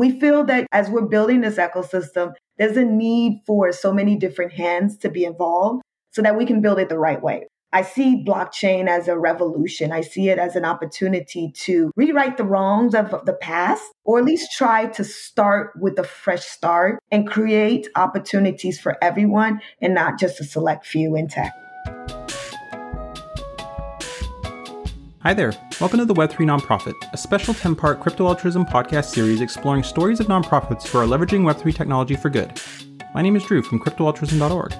We 0.00 0.18
feel 0.18 0.44
that 0.44 0.66
as 0.72 0.88
we're 0.88 1.02
building 1.02 1.42
this 1.42 1.56
ecosystem, 1.56 2.32
there's 2.56 2.78
a 2.78 2.84
need 2.86 3.42
for 3.46 3.70
so 3.70 3.92
many 3.92 4.16
different 4.16 4.54
hands 4.54 4.96
to 5.00 5.10
be 5.10 5.26
involved 5.26 5.82
so 6.10 6.22
that 6.22 6.38
we 6.38 6.46
can 6.46 6.62
build 6.62 6.78
it 6.78 6.88
the 6.88 6.98
right 6.98 7.22
way. 7.22 7.46
I 7.70 7.82
see 7.82 8.24
blockchain 8.26 8.88
as 8.88 9.08
a 9.08 9.18
revolution. 9.18 9.92
I 9.92 10.00
see 10.00 10.30
it 10.30 10.38
as 10.38 10.56
an 10.56 10.64
opportunity 10.64 11.52
to 11.64 11.92
rewrite 11.96 12.38
the 12.38 12.44
wrongs 12.44 12.94
of 12.94 13.10
the 13.26 13.36
past, 13.42 13.84
or 14.06 14.20
at 14.20 14.24
least 14.24 14.52
try 14.56 14.86
to 14.86 15.04
start 15.04 15.72
with 15.78 15.98
a 15.98 16.04
fresh 16.04 16.46
start 16.46 16.98
and 17.12 17.28
create 17.28 17.86
opportunities 17.94 18.80
for 18.80 18.96
everyone 19.04 19.60
and 19.82 19.92
not 19.92 20.18
just 20.18 20.40
a 20.40 20.44
select 20.44 20.86
few 20.86 21.14
in 21.14 21.28
tech. 21.28 21.52
Hi 25.22 25.34
there. 25.34 25.52
Welcome 25.82 25.98
to 25.98 26.06
the 26.06 26.14
Web3 26.14 26.46
Nonprofit, 26.46 26.94
a 27.12 27.16
special 27.18 27.52
10 27.52 27.76
part 27.76 28.00
crypto 28.00 28.26
altruism 28.26 28.64
podcast 28.64 29.10
series 29.10 29.42
exploring 29.42 29.82
stories 29.82 30.18
of 30.18 30.28
nonprofits 30.28 30.86
who 30.86 30.96
are 30.96 31.04
leveraging 31.04 31.42
Web3 31.42 31.74
technology 31.74 32.16
for 32.16 32.30
good. 32.30 32.58
My 33.14 33.20
name 33.20 33.36
is 33.36 33.44
Drew 33.44 33.60
from 33.60 33.80
cryptoaltruism.org. 33.80 34.72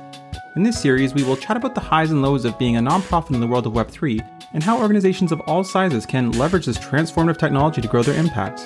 In 0.57 0.63
this 0.63 0.81
series, 0.81 1.13
we 1.13 1.25
will 1.25 1.37
chat 1.37 1.59
about 1.59 1.75
the 1.75 1.83
highs 1.83 2.11
and 2.11 2.23
lows 2.23 2.47
of 2.47 2.59
being 2.59 2.79
a 2.79 2.81
nonprofit 2.81 3.35
in 3.35 3.41
the 3.41 3.47
world 3.47 3.67
of 3.67 3.75
Web3 3.75 4.49
and 4.55 4.63
how 4.63 4.81
organizations 4.81 5.31
of 5.31 5.43
all 5.43 5.63
sizes 5.63 6.07
can 6.07 6.33
leverage 6.33 6.65
this 6.65 6.79
transformative 6.79 7.37
technology 7.37 7.83
to 7.83 7.89
grow 7.89 8.03
their 8.03 8.19
impact. 8.19 8.61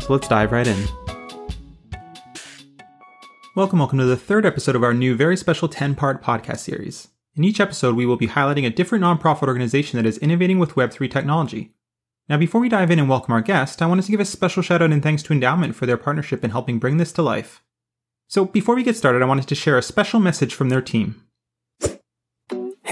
So 0.00 0.12
let's 0.12 0.26
dive 0.26 0.50
right 0.50 0.66
in. 0.66 0.84
Welcome, 3.54 3.78
welcome 3.78 4.00
to 4.00 4.04
the 4.04 4.16
third 4.16 4.44
episode 4.44 4.74
of 4.74 4.82
our 4.82 4.94
new 4.94 5.14
very 5.14 5.36
special 5.36 5.68
10 5.68 5.94
part 5.94 6.24
podcast 6.24 6.58
series. 6.58 7.06
In 7.36 7.44
each 7.44 7.60
episode, 7.60 7.94
we 7.94 8.06
will 8.06 8.16
be 8.16 8.28
highlighting 8.28 8.66
a 8.66 8.70
different 8.70 9.04
nonprofit 9.04 9.46
organization 9.46 9.96
that 9.96 10.06
is 10.06 10.18
innovating 10.18 10.58
with 10.58 10.74
Web3 10.74 11.10
technology. 11.10 11.72
Now, 12.28 12.36
before 12.36 12.60
we 12.60 12.68
dive 12.68 12.90
in 12.90 12.98
and 12.98 13.08
welcome 13.08 13.32
our 13.32 13.40
guest, 13.40 13.80
I 13.80 13.86
wanted 13.86 14.04
to 14.06 14.10
give 14.10 14.20
a 14.20 14.24
special 14.24 14.62
shout 14.62 14.82
out 14.82 14.92
and 14.92 15.02
thanks 15.02 15.22
to 15.24 15.34
Endaoment 15.34 15.74
for 15.74 15.86
their 15.86 15.96
partnership 15.96 16.42
in 16.42 16.50
helping 16.50 16.78
bring 16.78 16.96
this 16.96 17.12
to 17.12 17.22
life. 17.22 17.62
So, 18.28 18.44
before 18.44 18.74
we 18.74 18.82
get 18.82 18.96
started, 18.96 19.22
I 19.22 19.26
wanted 19.26 19.48
to 19.48 19.54
share 19.54 19.78
a 19.78 19.82
special 19.82 20.20
message 20.20 20.54
from 20.54 20.68
their 20.68 20.82
team. 20.82 21.24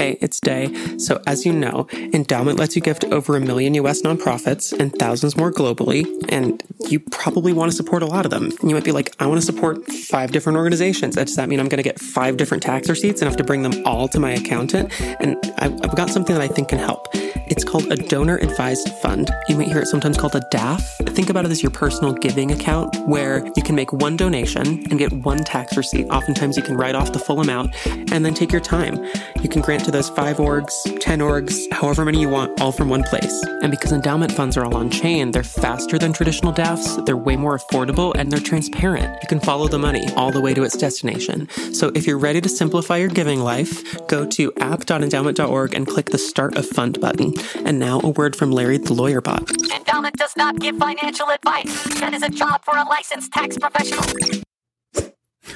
Hey, 0.09 0.17
it's 0.23 0.41
Day. 0.41 0.73
So, 0.97 1.21
as 1.27 1.45
you 1.45 1.53
know, 1.53 1.85
Endaoment 1.93 2.59
lets 2.59 2.75
you 2.75 2.81
give 2.81 2.99
to 3.01 3.11
over 3.11 3.37
a 3.37 3.41
million 3.41 3.75
US 3.75 4.01
nonprofits 4.01 4.73
and 4.73 4.91
thousands 4.99 5.37
more 5.37 5.53
globally, 5.53 6.07
and 6.31 6.63
you 6.89 6.99
probably 6.99 7.53
want 7.53 7.71
to 7.71 7.77
support 7.77 8.03
a 8.03 8.07
lot 8.07 8.25
of 8.25 8.31
them. 8.31 8.51
You 8.63 8.75
might 8.75 8.85
be 8.85 8.93
like, 8.93 9.15
I 9.21 9.27
want 9.27 9.39
to 9.39 9.45
support 9.45 9.85
five 9.87 10.33
different 10.33 10.57
organizations. 10.57 11.17
Does 11.17 11.37
that 11.37 11.51
mean 11.51 11.61
I'm 11.61 11.69
going 11.69 11.77
to 11.77 11.83
get 11.83 12.01
five 12.01 12.39
different 12.39 12.63
tax 12.63 12.89
receipts 12.89 13.21
and 13.21 13.29
have 13.29 13.37
to 13.37 13.45
bring 13.45 13.65
them 13.65 13.83
all 13.85 14.09
to 14.09 14.19
my 14.19 14.31
accountant? 14.31 14.99
And 15.21 15.37
I've 15.59 15.95
got 15.95 16.09
something 16.09 16.35
that 16.35 16.43
I 16.43 16.49
think 16.49 16.71
can 16.71 16.79
help. 16.79 17.15
It's 17.51 17.65
called 17.65 17.91
a 17.91 17.97
donor 17.97 18.37
advised 18.37 18.89
fund. 19.01 19.31
You 19.49 19.57
might 19.57 19.69
hear 19.69 19.79
it 19.79 19.87
sometimes 19.87 20.19
called 20.19 20.35
a 20.35 20.41
DAF. 20.53 20.81
Think 21.15 21.31
about 21.31 21.45
it 21.45 21.51
as 21.51 21.63
your 21.63 21.71
personal 21.71 22.13
giving 22.13 22.53
account 22.53 22.95
where 23.07 23.47
you 23.57 23.63
can 23.63 23.75
make 23.75 23.93
one 23.93 24.17
donation 24.17 24.67
and 24.67 24.99
get 24.99 25.13
one 25.13 25.39
tax 25.39 25.77
receipt. 25.77 26.07
Oftentimes 26.11 26.57
you 26.57 26.63
can 26.63 26.77
write 26.77 26.95
off 26.95 27.13
the 27.13 27.19
full 27.19 27.41
amount 27.41 27.75
and 27.87 28.25
then 28.25 28.35
take 28.35 28.53
your 28.53 28.61
time. 28.61 29.03
You 29.43 29.49
can 29.49 29.63
grant 29.63 29.85
to 29.87 29.91
those 29.91 30.11
five 30.11 30.37
orgs, 30.37 30.73
10 31.01 31.21
orgs, 31.21 31.71
however 31.73 32.05
many 32.05 32.21
you 32.21 32.29
want, 32.29 32.61
all 32.61 32.73
from 32.73 32.89
one 32.89 33.03
place. 33.05 33.43
And 33.63 33.71
because 33.71 33.93
Endaoment 33.93 34.33
funds 34.33 34.57
are 34.57 34.65
all 34.65 34.77
on 34.77 34.91
chain, 34.91 35.31
they're 35.31 35.43
faster 35.43 35.99
than 35.99 36.13
traditional 36.13 36.53
DAFs, 36.53 37.05
they're 37.07 37.17
way 37.17 37.37
more 37.37 37.59
affordable, 37.59 38.13
and 38.15 38.31
they're 38.31 38.41
transparent. 38.41 39.23
You 39.23 39.29
can 39.29 39.41
follow 39.41 39.69
the 39.69 39.79
money 39.79 40.07
all 40.17 40.31
the 40.31 40.41
way 40.41 40.55
to 40.55 40.63
its 40.65 40.77
destination. 40.77 41.49
So 41.73 41.91
if 41.95 42.07
you're 42.07 42.19
ready 42.19 42.41
to 42.41 42.49
simplify 42.49 42.99
your 42.99 43.09
giving 43.09 43.41
life, 43.41 44.07
go 44.07 44.27
to 44.27 44.53
app.endaoment.org 44.59 45.75
and 45.75 45.87
click 45.87 46.07
the 46.07 46.19
Start 46.19 46.57
a 46.57 46.63
Fund 46.63 47.01
button. 47.01 47.35
And 47.65 47.79
now 47.79 48.01
a 48.01 48.09
word 48.09 48.37
from 48.37 48.51
Larry 48.51 48.79
the 48.79 48.93
lawyer 48.93 49.21
bot. 49.21 49.45
Endaoment 49.47 50.15
does 50.15 50.37
not 50.37 50.59
give 50.59 50.77
financial 50.77 51.29
advice. 51.31 52.01
That 52.01 52.15
is 52.15 52.23
a 52.23 52.29
job 52.29 52.65
for 52.65 52.77
a 52.77 52.85
licensed 52.85 53.33
tax 53.33 53.57
professional. 53.59 54.05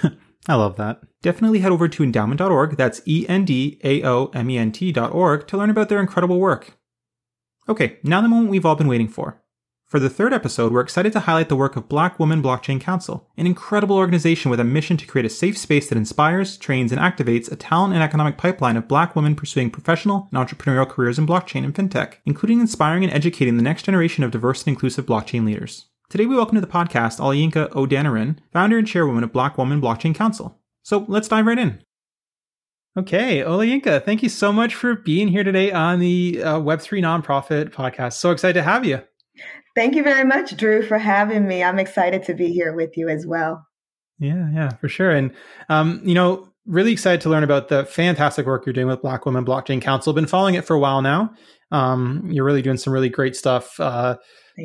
I 0.49 0.55
love 0.55 0.77
that. 0.77 1.03
Definitely 1.23 1.61
head 1.61 1.73
over 1.73 1.89
to 1.89 2.03
endaoment.org, 2.03 2.77
that's 2.77 3.01
E 3.07 3.27
N 3.29 3.45
D 3.45 3.81
A 3.85 4.03
O 4.03 4.27
M 4.35 4.51
E 4.51 4.59
N 4.59 4.73
T.org, 4.73 5.47
to 5.47 5.57
learn 5.57 5.71
about 5.71 5.89
their 5.89 6.01
incredible 6.01 6.41
work. 6.41 6.79
Okay, 7.69 7.99
now 8.03 8.21
the 8.21 8.29
moment 8.29 8.51
we've 8.51 8.67
all 8.67 8.75
been 8.75 8.89
waiting 8.89 9.09
for. 9.09 9.42
For 9.93 10.01
the 10.01 10.09
third 10.09 10.33
episode, 10.33 10.73
we're 10.73 10.81
excited 10.81 11.13
to 11.13 11.21
highlight 11.21 11.51
the 11.51 11.55
work 11.55 11.77
of 11.77 11.87
Black 11.87 12.19
Women 12.19 12.43
Blockchain 12.43 12.81
Council, 12.81 13.29
an 13.37 13.47
incredible 13.47 13.99
organization 13.99 14.51
with 14.51 14.59
a 14.59 14.65
mission 14.65 14.97
to 14.97 15.05
create 15.05 15.27
a 15.27 15.29
safe 15.29 15.59
space 15.59 15.91
that 15.91 15.99
inspires, 15.99 16.57
trains, 16.57 16.93
and 16.93 16.99
activates 16.99 17.53
a 17.53 17.57
talent 17.57 17.93
and 17.93 18.03
economic 18.03 18.39
pipeline 18.39 18.79
of 18.79 18.89
black 18.89 19.15
women 19.15 19.35
pursuing 19.35 19.71
professional 19.71 20.31
and 20.33 20.41
entrepreneurial 20.41 20.89
careers 20.89 21.19
in 21.19 21.27
blockchain 21.27 21.63
and 21.63 21.75
fintech, 21.75 22.15
including 22.25 22.59
inspiring 22.59 23.05
and 23.05 23.13
educating 23.13 23.59
the 23.59 23.63
next 23.63 23.83
generation 23.83 24.25
of 24.25 24.31
diverse 24.31 24.63
and 24.63 24.69
inclusive 24.69 25.05
blockchain 25.05 25.45
leaders. 25.45 25.89
Today 26.09 26.25
we 26.25 26.37
welcome 26.37 26.55
to 26.55 26.63
the 26.63 26.67
podcast 26.67 27.21
Olayinka 27.21 27.69
Odeniran, 27.73 28.39
founder 28.51 28.79
and 28.79 28.89
chairwoman 28.89 29.25
of 29.25 29.33
Black 29.35 29.59
Women 29.59 29.83
Blockchain 29.83 30.15
Council. 30.15 30.59
So 30.83 31.05
let's 31.07 31.29
dive 31.29 31.45
right 31.45 31.59
in. 31.59 31.83
Okay, 32.97 33.41
Olayinka, 33.41 34.03
thank 34.03 34.23
you 34.23 34.31
so 34.31 34.55
much 34.55 34.75
for 34.75 34.95
being 34.95 35.29
here 35.29 35.45
today 35.45 35.71
on 35.71 36.01
the 36.01 36.43
uh, 36.43 36.59
Web3 36.59 37.03
Nonprofit 37.03 37.71
podcast. 37.73 38.15
So 38.15 38.31
excited 38.31 38.55
to 38.55 38.63
have 38.63 38.87
you. 38.87 39.03
Thank 39.75 39.95
you 39.95 40.03
very 40.03 40.25
much, 40.25 40.57
Drew, 40.57 40.83
for 40.83 40.99
having 40.99 41.47
me. 41.47 41.63
I'm 41.63 41.79
excited 41.79 42.25
to 42.25 42.35
be 42.35 42.53
here 42.53 42.75
with 42.75 42.97
you 42.97 43.09
as 43.09 43.27
well. 43.27 43.67
Yeah, 44.19 44.49
yeah, 44.53 44.69
for 44.77 44.89
sure. 44.89 45.11
And, 45.11 45.33
um, 45.69 46.01
you 46.05 46.15
know, 46.15 46.49
really 46.67 46.93
excited 46.93 47.21
to 47.23 47.31
learn 47.31 47.43
about 47.43 47.69
the 47.69 47.85
fantastic 47.87 48.47
work 48.47 48.67
you're 48.67 48.73
doing 48.73 48.87
with 48.87 49.03
Black 49.03 49.27
Women 49.27 49.45
Blockchain 49.45 49.81
Council. 49.81 50.13
Been 50.13 50.27
following 50.27 50.55
it 50.55 50.65
for 50.65 50.75
a 50.75 50.79
while 50.79 51.03
now. 51.03 51.33
Um, 51.71 52.29
you're 52.31 52.45
really 52.45 52.63
doing 52.63 52.77
some 52.77 52.93
really 52.93 53.09
great 53.09 53.35
stuff. 53.35 53.81
Uh, 53.81 54.17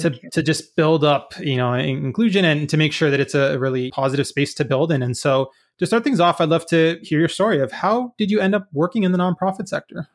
to, 0.01 0.09
to 0.31 0.43
just 0.43 0.75
build 0.75 1.03
up, 1.03 1.33
you 1.39 1.55
know, 1.55 1.73
inclusion 1.73 2.43
and 2.43 2.69
to 2.69 2.77
make 2.77 2.91
sure 2.91 3.09
that 3.09 3.19
it's 3.19 3.33
a 3.33 3.57
really 3.57 3.89
positive 3.91 4.27
space 4.27 4.53
to 4.55 4.65
build 4.65 4.91
in. 4.91 5.01
And 5.01 5.15
so 5.15 5.49
to 5.79 5.85
start 5.85 6.03
things 6.03 6.19
off, 6.19 6.41
I'd 6.41 6.49
love 6.49 6.65
to 6.67 6.99
hear 7.01 7.19
your 7.19 7.29
story 7.29 7.61
of 7.61 7.71
how 7.71 8.13
did 8.17 8.29
you 8.29 8.39
end 8.39 8.53
up 8.53 8.67
working 8.73 9.03
in 9.03 9.11
the 9.11 9.17
nonprofit 9.17 9.67
sector? 9.67 10.09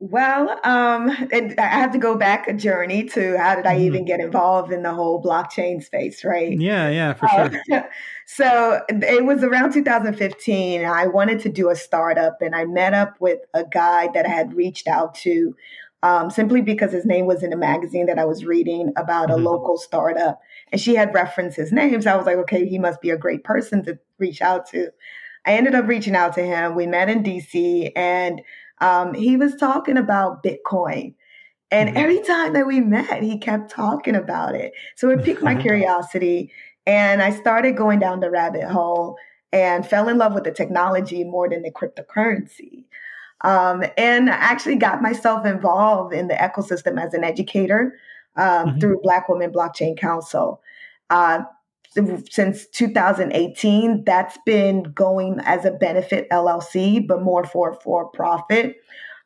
Well, 0.00 0.50
um, 0.64 1.08
I 1.08 1.54
have 1.56 1.92
to 1.92 1.98
go 1.98 2.16
back 2.16 2.48
a 2.48 2.52
journey 2.52 3.04
to 3.10 3.38
how 3.38 3.54
did 3.54 3.64
I 3.64 3.76
mm. 3.76 3.82
even 3.82 4.04
get 4.04 4.20
involved 4.20 4.72
in 4.72 4.82
the 4.82 4.92
whole 4.92 5.22
blockchain 5.22 5.82
space, 5.82 6.24
right? 6.24 6.58
Yeah, 6.60 6.90
yeah, 6.90 7.14
for 7.14 7.28
sure. 7.28 7.50
Uh, 7.72 7.82
so 8.26 8.82
it 8.88 9.24
was 9.24 9.42
around 9.42 9.72
2015. 9.72 10.84
I 10.84 11.06
wanted 11.06 11.40
to 11.40 11.48
do 11.48 11.70
a 11.70 11.76
startup, 11.76 12.42
and 12.42 12.54
I 12.54 12.64
met 12.64 12.92
up 12.92 13.20
with 13.20 13.38
a 13.54 13.64
guy 13.64 14.08
that 14.14 14.26
I 14.26 14.30
had 14.30 14.54
reached 14.54 14.88
out 14.88 15.14
to 15.16 15.54
um, 16.04 16.28
simply 16.28 16.60
because 16.60 16.92
his 16.92 17.06
name 17.06 17.24
was 17.24 17.42
in 17.42 17.54
a 17.54 17.56
magazine 17.56 18.04
that 18.06 18.18
I 18.18 18.26
was 18.26 18.44
reading 18.44 18.92
about 18.96 19.30
mm-hmm. 19.30 19.40
a 19.40 19.50
local 19.50 19.78
startup. 19.78 20.38
And 20.70 20.78
she 20.78 20.94
had 20.96 21.14
referenced 21.14 21.56
his 21.56 21.72
name. 21.72 22.02
So 22.02 22.12
I 22.12 22.16
was 22.16 22.26
like, 22.26 22.36
okay, 22.36 22.68
he 22.68 22.78
must 22.78 23.00
be 23.00 23.08
a 23.08 23.16
great 23.16 23.42
person 23.42 23.82
to 23.84 23.98
reach 24.18 24.42
out 24.42 24.66
to. 24.70 24.90
I 25.46 25.54
ended 25.54 25.74
up 25.74 25.88
reaching 25.88 26.14
out 26.14 26.34
to 26.34 26.42
him. 26.42 26.74
We 26.74 26.86
met 26.86 27.08
in 27.08 27.22
DC 27.22 27.90
and 27.96 28.42
um, 28.84 29.14
he 29.14 29.38
was 29.38 29.56
talking 29.56 29.96
about 29.96 30.42
Bitcoin. 30.42 31.14
And 31.70 31.88
mm-hmm. 31.88 31.98
every 31.98 32.20
time 32.20 32.52
that 32.52 32.66
we 32.66 32.80
met, 32.80 33.22
he 33.22 33.38
kept 33.38 33.70
talking 33.70 34.14
about 34.14 34.54
it. 34.54 34.72
So 34.94 35.08
it 35.08 35.24
piqued 35.24 35.42
my 35.42 35.54
curiosity. 35.60 36.52
And 36.86 37.22
I 37.22 37.30
started 37.30 37.78
going 37.78 37.98
down 37.98 38.20
the 38.20 38.30
rabbit 38.30 38.64
hole 38.64 39.16
and 39.52 39.86
fell 39.86 40.08
in 40.08 40.18
love 40.18 40.34
with 40.34 40.44
the 40.44 40.50
technology 40.50 41.24
more 41.24 41.48
than 41.48 41.62
the 41.62 41.70
cryptocurrency. 41.70 42.84
Um, 43.40 43.84
and 43.96 44.28
I 44.28 44.34
actually 44.34 44.76
got 44.76 45.00
myself 45.00 45.46
involved 45.46 46.12
in 46.12 46.28
the 46.28 46.34
ecosystem 46.34 47.02
as 47.02 47.14
an 47.14 47.24
educator 47.24 47.98
um, 48.36 48.44
mm-hmm. 48.44 48.78
through 48.80 49.00
Black 49.02 49.30
Women 49.30 49.50
Blockchain 49.50 49.96
Council. 49.96 50.60
Uh, 51.08 51.40
since 52.30 52.66
2018, 52.68 54.04
that's 54.04 54.38
been 54.44 54.82
going 54.82 55.40
as 55.44 55.64
a 55.64 55.70
benefit 55.70 56.28
LLC, 56.30 57.06
but 57.06 57.22
more 57.22 57.44
for 57.44 57.74
for 57.74 58.08
profit. 58.08 58.76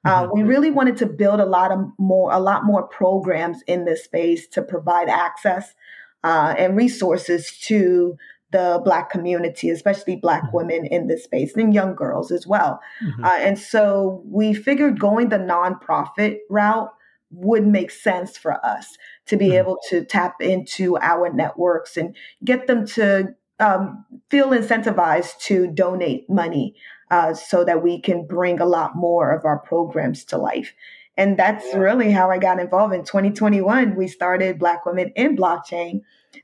Uh, 0.04 0.22
mm-hmm. 0.22 0.32
we 0.32 0.42
really 0.42 0.70
wanted 0.70 0.96
to 0.96 1.06
build 1.06 1.40
a 1.40 1.44
lot 1.44 1.72
of 1.72 1.80
more, 1.98 2.32
a 2.32 2.38
lot 2.38 2.64
more 2.64 2.86
programs 2.86 3.62
in 3.66 3.84
this 3.84 4.04
space 4.04 4.46
to 4.46 4.62
provide 4.62 5.08
access 5.08 5.74
uh, 6.22 6.54
and 6.56 6.76
resources 6.76 7.58
to 7.58 8.16
the 8.50 8.80
Black 8.84 9.10
community, 9.10 9.70
especially 9.70 10.16
Black 10.16 10.42
mm-hmm. 10.44 10.56
women 10.56 10.86
in 10.86 11.08
this 11.08 11.24
space 11.24 11.54
and 11.56 11.74
young 11.74 11.94
girls 11.94 12.30
as 12.30 12.46
well. 12.46 12.80
Mm-hmm. 13.02 13.24
Uh, 13.24 13.36
and 13.38 13.58
so 13.58 14.22
we 14.24 14.54
figured 14.54 15.00
going 15.00 15.28
the 15.28 15.38
nonprofit 15.38 16.38
route 16.48 16.90
would 17.30 17.66
make 17.66 17.90
sense 17.90 18.36
for 18.36 18.64
us 18.64 18.96
to 19.26 19.36
be 19.36 19.46
mm-hmm. 19.46 19.58
able 19.58 19.78
to 19.88 20.04
tap 20.04 20.40
into 20.40 20.96
our 20.98 21.32
networks 21.32 21.96
and 21.96 22.16
get 22.44 22.66
them 22.66 22.86
to 22.86 23.34
um, 23.60 24.04
feel 24.30 24.48
incentivized 24.48 25.38
to 25.40 25.66
donate 25.66 26.28
money 26.30 26.74
uh, 27.10 27.34
so 27.34 27.64
that 27.64 27.82
we 27.82 28.00
can 28.00 28.26
bring 28.26 28.60
a 28.60 28.66
lot 28.66 28.96
more 28.96 29.32
of 29.32 29.44
our 29.44 29.58
programs 29.58 30.24
to 30.24 30.38
life. 30.38 30.74
And 31.16 31.36
that's 31.36 31.74
really 31.74 32.12
how 32.12 32.30
I 32.30 32.38
got 32.38 32.60
involved. 32.60 32.94
In 32.94 33.04
2021, 33.04 33.96
we 33.96 34.06
started 34.06 34.58
Black 34.58 34.86
Women 34.86 35.12
in 35.16 35.36
Blockchain. 35.36 36.02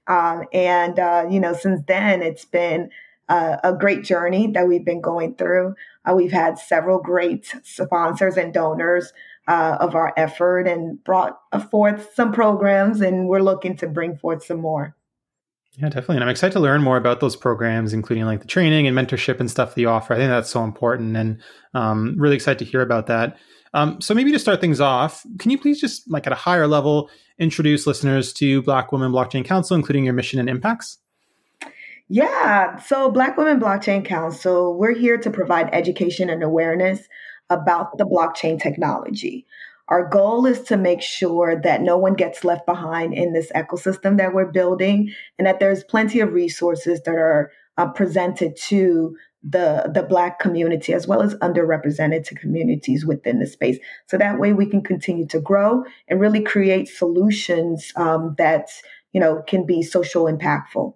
Um, 0.09 0.45
and, 0.53 0.99
uh, 0.99 1.27
you 1.31 1.39
know, 1.39 1.53
since 1.55 1.83
then, 1.87 2.23
it's 2.23 2.45
been 2.45 2.91
uh, 3.29 3.59
a 3.63 3.73
great 3.73 4.03
journey 4.03 4.51
that 4.53 4.67
we've 4.67 4.85
been 4.85 5.01
going 5.01 5.37
through. 5.37 5.75
Uh, 6.05 6.15
we've 6.15 6.33
had 6.33 6.59
several 6.59 6.99
great 6.99 7.55
sponsors 7.63 8.37
and 8.37 8.53
donors 8.53 9.13
uh, 9.46 9.76
of 9.81 9.94
our 9.94 10.12
effort 10.17 10.67
and 10.67 11.02
brought 11.05 11.38
forth 11.70 12.12
some 12.14 12.32
programs, 12.32 13.00
and 13.00 13.29
we're 13.29 13.41
looking 13.41 13.76
to 13.76 13.87
bring 13.87 14.17
forth 14.17 14.44
some 14.44 14.61
more. 14.61 14.96
Yeah, 15.76 15.88
definitely. 15.88 16.17
And 16.17 16.25
I'm 16.25 16.31
excited 16.31 16.52
to 16.52 16.61
learn 16.61 16.82
more 16.82 16.96
about 16.96 17.20
those 17.20 17.35
programs, 17.35 17.93
including 17.93 18.25
like 18.26 18.41
the 18.41 18.46
training 18.46 18.87
and 18.87 18.96
mentorship 18.96 19.41
and 19.41 19.50
stuff 19.50 19.75
that 19.75 19.81
you 19.81 19.88
offer. 19.88 20.14
I 20.14 20.17
think 20.17 20.31
that's 20.31 20.50
so 20.50 20.62
important 20.62 21.17
and 21.17 21.43
um, 21.75 22.14
really 22.17 22.37
excited 22.37 22.61
to 22.61 22.64
hear 22.64 22.81
about 22.81 23.08
that. 23.08 23.37
Um, 23.75 24.00
so 24.00 24.14
maybe 24.14 24.31
to 24.31 24.38
start 24.38 24.61
things 24.61 24.81
off, 24.81 25.26
can 25.41 25.50
you 25.50 25.58
please 25.58 25.81
just 25.81 26.08
like 26.08 26.29
at 26.29 26.32
a 26.32 26.37
higher 26.37 26.69
level 26.69 27.11
introduce 27.38 27.88
listeners 27.88 28.32
to 28.35 28.62
Black 28.62 28.93
Women 28.93 29.11
Blockchain 29.11 29.44
Council, 29.44 29.75
including 29.75 30.05
your 30.05 30.14
mission 30.14 30.38
and 30.38 30.49
impacts? 30.49 30.99
Yeah. 32.08 32.76
So, 32.76 33.11
Black 33.11 33.37
Women 33.37 33.58
Blockchain 33.58 34.05
Council, 34.05 34.79
we're 34.79 34.94
here 34.94 35.17
to 35.17 35.31
provide 35.31 35.70
education 35.73 36.29
and 36.31 36.43
awareness 36.43 37.08
about 37.50 37.96
the 37.99 38.06
blockchain 38.06 38.61
technology. 38.61 39.46
Our 39.88 40.08
goal 40.08 40.46
is 40.46 40.62
to 40.62 40.76
make 40.76 41.02
sure 41.02 41.61
that 41.61 41.82
no 41.82 41.99
one 41.99 42.14
gets 42.14 42.43
left 42.43 42.64
behind 42.64 43.12
in 43.12 43.35
this 43.35 43.52
ecosystem 43.55 44.17
that 44.17 44.32
we're 44.32 44.50
building 44.50 45.12
and 45.38 45.46
that 45.46 45.61
there's 45.61 45.85
plenty 45.85 46.20
of 46.20 46.32
resources 46.32 47.02
that 47.02 47.14
are 47.14 47.50
uh, 47.76 47.88
presented 47.88 48.56
to 48.56 49.17
the 49.46 49.91
the 49.93 50.02
black 50.02 50.38
community 50.38 50.94
as 50.94 51.06
well 51.06 51.20
as 51.20 51.35
underrepresented 51.37 52.25
communities 52.38 53.05
within 53.05 53.41
the 53.41 53.46
space 53.46 53.79
so 54.06 54.17
that 54.17 54.41
way 54.41 54.55
we 54.55 54.64
can 54.64 54.82
continue 54.82 55.26
to 55.26 55.38
grow 55.38 55.85
and 56.08 56.19
really 56.19 56.41
create 56.41 56.88
solutions 56.88 57.93
um, 57.96 58.35
that 58.38 58.70
you 59.12 59.20
know 59.20 59.43
can 59.46 59.67
be 59.67 59.82
social 59.82 60.25
impactful 60.25 60.94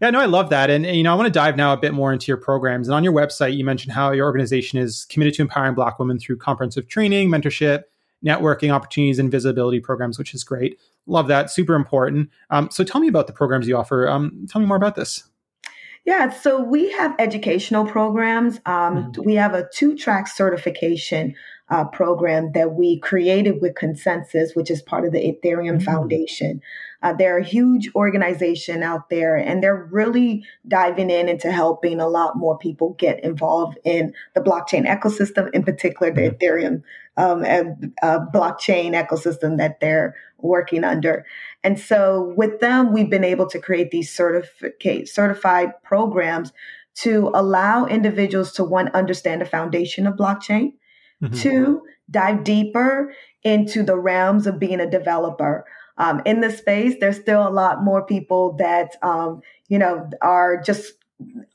yeah, 0.00 0.10
no, 0.10 0.20
I 0.20 0.26
love 0.26 0.50
that. 0.50 0.70
And, 0.70 0.84
and, 0.86 0.96
you 0.96 1.02
know, 1.02 1.12
I 1.12 1.14
want 1.14 1.26
to 1.26 1.32
dive 1.32 1.56
now 1.56 1.72
a 1.72 1.76
bit 1.76 1.94
more 1.94 2.12
into 2.12 2.26
your 2.28 2.36
programs. 2.36 2.88
And 2.88 2.94
on 2.94 3.04
your 3.04 3.12
website, 3.12 3.56
you 3.56 3.64
mentioned 3.64 3.92
how 3.92 4.12
your 4.12 4.26
organization 4.26 4.78
is 4.78 5.06
committed 5.06 5.34
to 5.34 5.42
empowering 5.42 5.74
Black 5.74 5.98
women 5.98 6.18
through 6.18 6.38
comprehensive 6.38 6.88
training, 6.88 7.28
mentorship, 7.28 7.84
networking 8.24 8.70
opportunities, 8.70 9.18
and 9.18 9.30
visibility 9.30 9.80
programs, 9.80 10.18
which 10.18 10.34
is 10.34 10.44
great. 10.44 10.78
Love 11.06 11.28
that. 11.28 11.50
Super 11.50 11.74
important. 11.74 12.30
Um, 12.50 12.70
so 12.70 12.82
tell 12.84 13.00
me 13.00 13.08
about 13.08 13.26
the 13.26 13.32
programs 13.32 13.68
you 13.68 13.76
offer. 13.76 14.08
Um, 14.08 14.46
tell 14.50 14.60
me 14.60 14.66
more 14.66 14.76
about 14.76 14.96
this. 14.96 15.24
Yeah, 16.06 16.30
so 16.30 16.62
we 16.62 16.92
have 16.92 17.16
educational 17.18 17.84
programs. 17.84 18.60
Um, 18.64 19.12
mm-hmm. 19.12 19.22
We 19.24 19.34
have 19.34 19.54
a 19.54 19.68
two 19.74 19.96
track 19.96 20.28
certification 20.28 21.34
uh, 21.68 21.84
program 21.86 22.52
that 22.52 22.74
we 22.74 23.00
created 23.00 23.60
with 23.60 23.74
ConsenSys, 23.74 24.54
which 24.54 24.70
is 24.70 24.80
part 24.82 25.04
of 25.04 25.10
the 25.12 25.18
Ethereum 25.18 25.78
mm-hmm. 25.78 25.84
Foundation. 25.84 26.60
Uh, 27.02 27.12
they're 27.12 27.38
a 27.38 27.44
huge 27.44 27.90
organization 27.96 28.84
out 28.84 29.10
there, 29.10 29.34
and 29.34 29.64
they're 29.64 29.88
really 29.90 30.44
diving 30.68 31.10
in 31.10 31.28
into 31.28 31.50
helping 31.50 31.98
a 31.98 32.08
lot 32.08 32.36
more 32.36 32.56
people 32.56 32.94
get 33.00 33.22
involved 33.24 33.76
in 33.84 34.14
the 34.34 34.40
blockchain 34.40 34.86
ecosystem, 34.86 35.50
in 35.52 35.64
particular 35.64 36.12
the 36.12 36.20
mm-hmm. 36.20 36.36
Ethereum 36.36 36.82
um, 37.16 37.94
uh, 38.00 38.20
blockchain 38.32 38.92
ecosystem 38.92 39.58
that 39.58 39.80
they're 39.80 40.14
working 40.38 40.84
under. 40.84 41.26
And 41.66 41.78
so, 41.78 42.32
with 42.36 42.60
them, 42.60 42.92
we've 42.92 43.10
been 43.10 43.24
able 43.24 43.48
to 43.48 43.58
create 43.58 43.90
these 43.90 44.14
certificate 44.14 45.08
certified 45.08 45.72
programs 45.82 46.52
to 46.96 47.30
allow 47.34 47.86
individuals 47.86 48.52
to 48.52 48.64
one 48.64 48.88
understand 48.94 49.40
the 49.40 49.46
foundation 49.46 50.06
of 50.06 50.14
blockchain, 50.14 50.72
mm-hmm. 51.22 51.34
two 51.34 51.82
dive 52.08 52.44
deeper 52.44 53.12
into 53.42 53.82
the 53.82 53.98
realms 53.98 54.46
of 54.46 54.60
being 54.60 54.80
a 54.80 54.88
developer 54.88 55.64
um, 55.98 56.20
in 56.26 56.40
the 56.40 56.50
space, 56.50 56.94
there's 57.00 57.16
still 57.16 57.46
a 57.46 57.50
lot 57.50 57.82
more 57.82 58.04
people 58.04 58.54
that 58.58 58.96
um, 59.02 59.40
you 59.68 59.78
know 59.78 60.08
are 60.22 60.60
just 60.60 60.92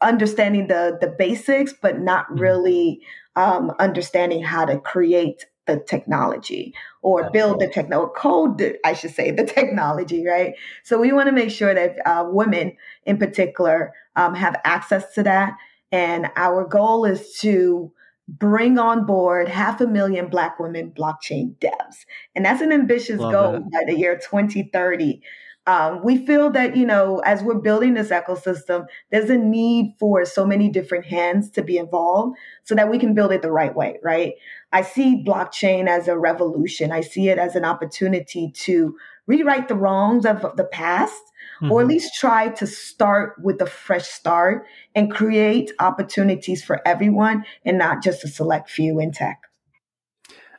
understanding 0.01 0.67
the 0.67 0.97
the 0.99 1.07
basics, 1.07 1.73
but 1.79 1.99
not 1.99 2.25
mm-hmm. 2.25 2.39
really 2.39 3.01
um, 3.35 3.71
understanding 3.79 4.43
how 4.43 4.65
to 4.65 4.79
create 4.79 5.45
the 5.67 5.77
technology 5.87 6.73
or 7.01 7.29
build 7.31 7.59
the 7.59 7.67
techno 7.67 8.07
code 8.07 8.77
i 8.83 8.93
should 8.93 9.13
say 9.13 9.31
the 9.31 9.43
technology 9.57 10.25
right 10.25 10.53
so 10.83 10.99
we 10.99 11.11
want 11.11 11.27
to 11.27 11.33
make 11.33 11.51
sure 11.51 11.73
that 11.73 11.95
uh, 12.05 12.25
women 12.27 12.73
in 13.05 13.17
particular 13.17 13.93
um, 14.15 14.35
have 14.35 14.59
access 14.63 15.13
to 15.13 15.23
that 15.23 15.55
and 15.91 16.29
our 16.35 16.65
goal 16.65 17.05
is 17.05 17.37
to 17.39 17.91
bring 18.27 18.79
on 18.79 19.05
board 19.05 19.49
half 19.49 19.81
a 19.81 19.87
million 19.87 20.27
Black 20.27 20.59
women 20.59 20.91
blockchain 20.91 21.55
devs. 21.57 22.05
And 22.35 22.45
that's 22.45 22.61
an 22.61 22.71
ambitious 22.71 23.19
Love 23.19 23.31
goal 23.31 23.51
that. 23.53 23.71
by 23.71 23.91
the 23.91 23.99
year 23.99 24.15
2030. 24.15 25.21
Um, 25.67 26.03
we 26.03 26.25
feel 26.25 26.49
that, 26.51 26.75
you 26.75 26.87
know, 26.87 27.19
as 27.19 27.43
we're 27.43 27.59
building 27.59 27.93
this 27.93 28.09
ecosystem, 28.09 28.85
there's 29.11 29.29
a 29.29 29.37
need 29.37 29.93
for 29.99 30.25
so 30.25 30.45
many 30.45 30.69
different 30.69 31.05
hands 31.05 31.51
to 31.51 31.61
be 31.61 31.77
involved 31.77 32.35
so 32.63 32.73
that 32.73 32.89
we 32.89 32.97
can 32.97 33.13
build 33.13 33.31
it 33.31 33.43
the 33.43 33.51
right 33.51 33.75
way, 33.75 33.99
right? 34.01 34.33
I 34.71 34.81
see 34.81 35.23
blockchain 35.23 35.87
as 35.87 36.07
a 36.07 36.17
revolution. 36.17 36.91
I 36.91 37.01
see 37.01 37.29
it 37.29 37.37
as 37.37 37.55
an 37.55 37.63
opportunity 37.63 38.51
to 38.51 38.97
rewrite 39.27 39.67
the 39.67 39.75
wrongs 39.75 40.25
of 40.25 40.41
the 40.57 40.67
past 40.71 41.21
mm-hmm. 41.61 41.71
or 41.71 41.81
at 41.81 41.83
mm-hmm. 41.83 41.91
least 41.91 42.15
try 42.15 42.49
to 42.49 42.65
start 42.65 43.35
with 43.43 43.61
a 43.61 43.67
fresh 43.67 44.07
start 44.07 44.65
and 44.95 45.11
create 45.11 45.71
opportunities 45.79 46.63
for 46.63 46.85
everyone 46.87 47.45
and 47.65 47.77
not 47.77 48.03
just 48.03 48.23
a 48.23 48.27
select 48.27 48.69
few 48.69 48.99
in 48.99 49.11
tech. 49.11 49.43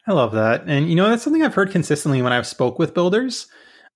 I 0.07 0.13
love 0.13 0.33
that. 0.33 0.65
And 0.67 0.89
you 0.89 0.95
know, 0.95 1.09
that's 1.09 1.23
something 1.23 1.43
I've 1.43 1.55
heard 1.55 1.71
consistently 1.71 2.23
when 2.23 2.33
I've 2.33 2.47
spoke 2.47 2.79
with 2.79 2.95
builders 2.95 3.47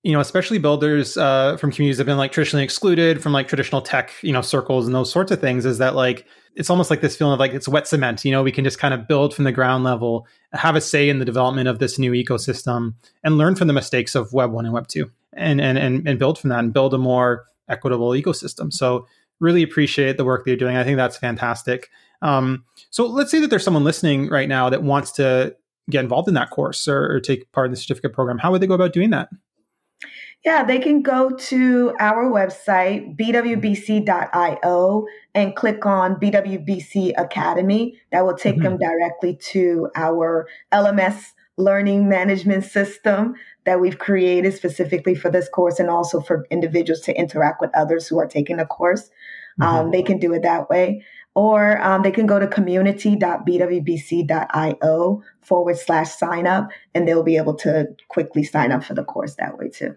you 0.06 0.12
know, 0.12 0.20
especially 0.20 0.58
builders 0.58 1.16
uh, 1.16 1.56
from 1.56 1.72
communities 1.72 1.98
have 1.98 2.06
been 2.06 2.16
like 2.16 2.30
traditionally 2.30 2.62
excluded 2.62 3.20
from 3.20 3.32
like 3.32 3.48
traditional 3.48 3.82
tech, 3.82 4.12
you 4.22 4.32
know, 4.32 4.40
circles 4.40 4.86
and 4.86 4.94
those 4.94 5.10
sorts 5.10 5.32
of 5.32 5.40
things, 5.40 5.66
is 5.66 5.78
that 5.78 5.96
like 5.96 6.24
it's 6.54 6.70
almost 6.70 6.90
like 6.90 7.00
this 7.00 7.16
feeling 7.16 7.32
of 7.32 7.40
like 7.40 7.52
it's 7.52 7.66
wet 7.66 7.88
cement. 7.88 8.24
You 8.24 8.30
know, 8.30 8.44
we 8.44 8.52
can 8.52 8.62
just 8.62 8.78
kind 8.78 8.94
of 8.94 9.08
build 9.08 9.34
from 9.34 9.42
the 9.42 9.50
ground 9.50 9.82
level, 9.82 10.28
have 10.52 10.76
a 10.76 10.80
say 10.80 11.08
in 11.08 11.18
the 11.18 11.24
development 11.24 11.66
of 11.66 11.80
this 11.80 11.98
new 11.98 12.12
ecosystem, 12.12 12.94
and 13.24 13.36
learn 13.36 13.56
from 13.56 13.66
the 13.66 13.72
mistakes 13.72 14.14
of 14.14 14.32
Web 14.32 14.52
one 14.52 14.64
and 14.64 14.72
Web 14.72 14.86
two, 14.86 15.10
and 15.32 15.60
and 15.60 15.76
and 15.76 16.06
and 16.06 16.20
build 16.20 16.38
from 16.38 16.50
that 16.50 16.60
and 16.60 16.72
build 16.72 16.94
a 16.94 16.98
more 16.98 17.46
equitable 17.68 18.10
ecosystem. 18.10 18.72
So 18.72 19.08
really 19.40 19.64
appreciate 19.64 20.18
the 20.18 20.24
work 20.24 20.44
that 20.44 20.50
you're 20.50 20.56
doing. 20.56 20.76
I 20.76 20.84
think 20.84 20.98
that's 20.98 21.16
fantastic. 21.16 21.90
Um, 22.22 22.64
so 22.90 23.06
let's 23.06 23.32
say 23.32 23.40
that 23.40 23.50
there's 23.50 23.64
someone 23.64 23.82
listening 23.82 24.28
right 24.28 24.48
now 24.48 24.70
that 24.70 24.84
wants 24.84 25.10
to 25.12 25.56
get 25.90 26.04
involved 26.04 26.28
in 26.28 26.34
that 26.34 26.50
course 26.50 26.86
or, 26.86 27.12
or 27.12 27.20
take 27.20 27.50
part 27.50 27.66
in 27.66 27.72
the 27.72 27.76
certificate 27.76 28.12
program. 28.12 28.38
How 28.38 28.52
would 28.52 28.60
they 28.60 28.68
go 28.68 28.74
about 28.74 28.92
doing 28.92 29.10
that? 29.10 29.30
Yeah, 30.46 30.62
they 30.62 30.78
can 30.78 31.02
go 31.02 31.30
to 31.30 31.92
our 31.98 32.30
website, 32.30 33.16
bwbc.io, 33.16 35.06
and 35.34 35.56
click 35.56 35.84
on 35.84 36.20
BWBC 36.20 37.14
Academy. 37.18 38.00
That 38.12 38.24
will 38.24 38.36
take 38.36 38.54
mm-hmm. 38.54 38.62
them 38.62 38.78
directly 38.78 39.34
to 39.50 39.90
our 39.96 40.46
LMS 40.72 41.32
learning 41.56 42.08
management 42.08 42.62
system 42.62 43.34
that 43.64 43.80
we've 43.80 43.98
created 43.98 44.54
specifically 44.54 45.16
for 45.16 45.32
this 45.32 45.48
course 45.48 45.80
and 45.80 45.90
also 45.90 46.20
for 46.20 46.46
individuals 46.52 47.00
to 47.00 47.18
interact 47.18 47.60
with 47.60 47.72
others 47.74 48.06
who 48.06 48.20
are 48.20 48.28
taking 48.28 48.58
the 48.58 48.66
course. 48.66 49.10
Um, 49.60 49.66
mm-hmm. 49.66 49.86
Um, 49.86 49.90
they 49.90 50.04
can 50.04 50.20
do 50.20 50.32
it 50.32 50.44
that 50.44 50.70
way. 50.70 51.02
Or 51.34 51.82
um, 51.82 52.02
they 52.02 52.12
can 52.12 52.26
go 52.26 52.38
to 52.38 52.46
community.bwbc.io 52.46 55.22
forward 55.42 55.76
slash 55.76 56.12
sign 56.12 56.46
up, 56.46 56.68
and 56.94 57.08
they'll 57.08 57.24
be 57.24 57.36
able 57.36 57.56
to 57.56 57.88
quickly 58.06 58.44
sign 58.44 58.70
up 58.70 58.84
for 58.84 58.94
the 58.94 59.02
course 59.02 59.34
that 59.34 59.58
way 59.58 59.70
too. 59.70 59.96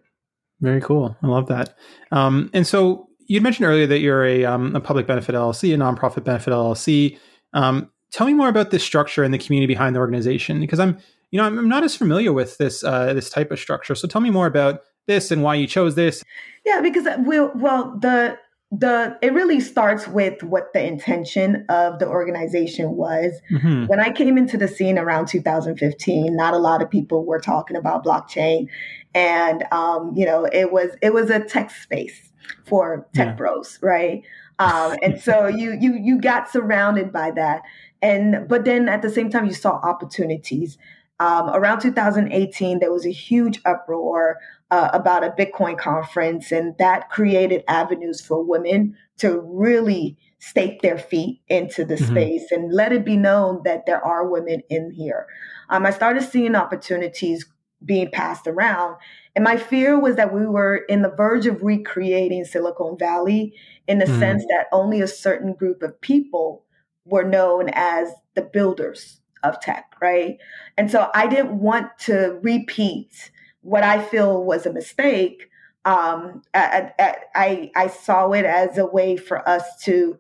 Very 0.62 0.82
cool. 0.82 1.16
I 1.22 1.28
love 1.28 1.48
that. 1.48 1.76
Um, 2.12 2.50
and 2.54 2.68
so 2.68 3.08
you 3.28 3.42
mentioned 3.42 3.68
earlier 3.68 3.88
that 3.88 4.00
you're 4.00 4.26
a, 4.26 4.46
um, 4.46 4.76
a 4.76 4.82
public 4.82 5.08
benefit 5.08 5.36
LLC, 5.36 5.74
a 5.74 5.78
nonprofit 5.78 6.24
benefit 6.24 6.52
LLC. 6.52 7.18
Um, 7.54 7.90
tell 8.12 8.28
me 8.28 8.34
more 8.34 8.50
about 8.50 8.72
the 8.72 8.80
structure 8.80 9.24
and 9.24 9.34
the 9.34 9.38
community 9.38 9.72
behind 9.72 9.96
the 9.96 10.00
organization, 10.00 10.60
because 10.60 10.80
I'm, 10.80 10.98
you 11.32 11.40
know, 11.40 11.46
I'm, 11.46 11.58
I'm 11.58 11.70
not 11.70 11.84
as 11.84 11.96
familiar 11.96 12.34
with 12.34 12.58
this 12.58 12.84
uh, 12.84 13.14
this 13.14 13.30
type 13.30 13.52
of 13.52 13.60
structure. 13.60 13.96
So 13.96 14.08
tell 14.08 14.22
me 14.22 14.32
more 14.32 14.48
about 14.48 14.82
this 15.08 15.32
and 15.32 15.44
why 15.44 15.56
you 15.56 15.68
chose 15.68 15.96
this. 15.96 16.24
Yeah, 16.66 16.82
because 16.82 17.06
uh, 17.06 17.18
we 17.26 17.40
well 17.40 17.98
the 18.00 18.38
the 18.72 19.18
it 19.24 19.34
really 19.34 19.60
starts 19.60 20.08
with 20.08 20.44
what 20.44 20.74
the 20.74 20.86
intention 20.86 21.66
of 21.70 21.98
the 21.98 22.08
organization 22.08 22.96
was. 22.96 23.34
Mm-hmm. 23.52 23.88
when 23.88 24.00
i 24.00 24.12
came 24.12 24.38
into 24.38 24.58
the 24.58 24.68
scene 24.68 25.00
around 25.00 25.28
2015 25.28 26.36
not 26.36 26.54
a 26.54 26.58
lot 26.58 26.82
of 26.82 26.90
people 26.90 27.26
were 27.26 27.40
talking 27.40 27.76
about 27.76 28.06
blockchain. 28.06 28.68
And 29.16 29.64
um, 29.72 30.14
you 30.16 30.26
know 30.26 30.46
it 30.46 30.72
was 30.72 30.92
it 31.02 31.14
was 31.14 31.30
a 31.30 31.40
tech 31.40 31.72
space 31.72 32.32
for 32.66 33.08
tech 33.14 33.28
yeah. 33.28 33.34
bros 33.34 33.80
right? 33.82 34.22
Um, 34.62 34.98
and 35.02 35.22
so 35.22 35.48
you 35.48 35.78
you 35.80 35.94
you 35.94 36.20
got 36.20 36.52
surrounded 36.52 37.14
by 37.14 37.32
that. 37.32 37.62
And 38.02 38.46
but 38.46 38.66
then 38.66 38.90
at 38.90 39.02
the 39.02 39.10
same 39.10 39.30
time 39.30 39.46
you 39.46 39.54
saw 39.54 39.76
opportunities. 39.78 40.78
Um, 41.22 41.50
around 41.50 41.80
2018 41.80 42.80
there 42.80 42.92
was 42.92 43.06
a 43.06 43.12
huge 43.12 43.62
uproar 43.64 44.36
uh, 44.72 44.90
about 44.94 45.24
a 45.24 45.32
Bitcoin 45.32 45.78
conference, 45.78 46.52
and 46.52 46.78
that 46.78 47.10
created 47.10 47.64
avenues 47.68 48.22
for 48.22 48.44
women 48.44 48.96
to 49.18 49.42
really 49.42 50.18
stake 50.40 50.82
their 50.82 50.98
feet 50.98 51.42
into 51.48 51.84
the 51.84 51.96
mm-hmm. 51.96 52.12
space 52.12 52.52
and 52.52 52.74
let 52.74 52.94
it 52.94 53.04
be 53.04 53.18
known 53.18 53.62
that 53.66 53.86
there 53.86 54.04
are 54.04 54.30
women 54.30 54.62
in 54.70 54.92
here. 54.92 55.28
Um, 55.70 55.86
I 55.86 55.92
started 55.92 56.24
seeing 56.24 56.56
opportunities 56.56 57.46
being 57.84 58.10
passed 58.12 58.48
around. 58.48 58.96
And 59.36 59.44
my 59.44 59.58
fear 59.58 60.00
was 60.00 60.16
that 60.18 60.34
we 60.34 60.46
were 60.46 60.76
in 60.90 61.02
the 61.02 61.10
verge 61.16 61.46
of 61.46 61.64
recreating 61.64 62.44
Silicon 62.44 62.98
Valley 62.98 63.54
in 63.88 64.00
the 64.00 64.06
mm. 64.06 64.20
sense 64.20 64.44
that 64.50 64.68
only 64.72 65.02
a 65.02 65.08
certain 65.08 65.54
group 65.54 65.82
of 65.82 66.00
people 66.02 66.66
were 67.06 67.24
known 67.24 67.70
as 67.74 68.12
the 68.36 68.42
builders 68.42 69.22
of 69.44 69.60
tech, 69.62 69.94
right? 70.02 70.38
And 70.78 70.92
so 70.92 71.10
I 71.14 71.28
didn't 71.28 71.60
want 71.60 71.98
to 72.00 72.40
repeat 72.42 73.32
what 73.62 73.84
I 73.84 74.02
feel 74.02 74.44
was 74.44 74.66
a 74.66 74.74
mistake 74.74 75.50
um, 75.86 76.42
I, 76.54 76.92
I, 77.36 77.72
I 77.76 77.88
saw 77.88 78.32
it 78.32 78.46
as 78.46 78.78
a 78.78 78.86
way 78.86 79.18
for 79.18 79.48
us 79.48 79.64
to 79.84 80.18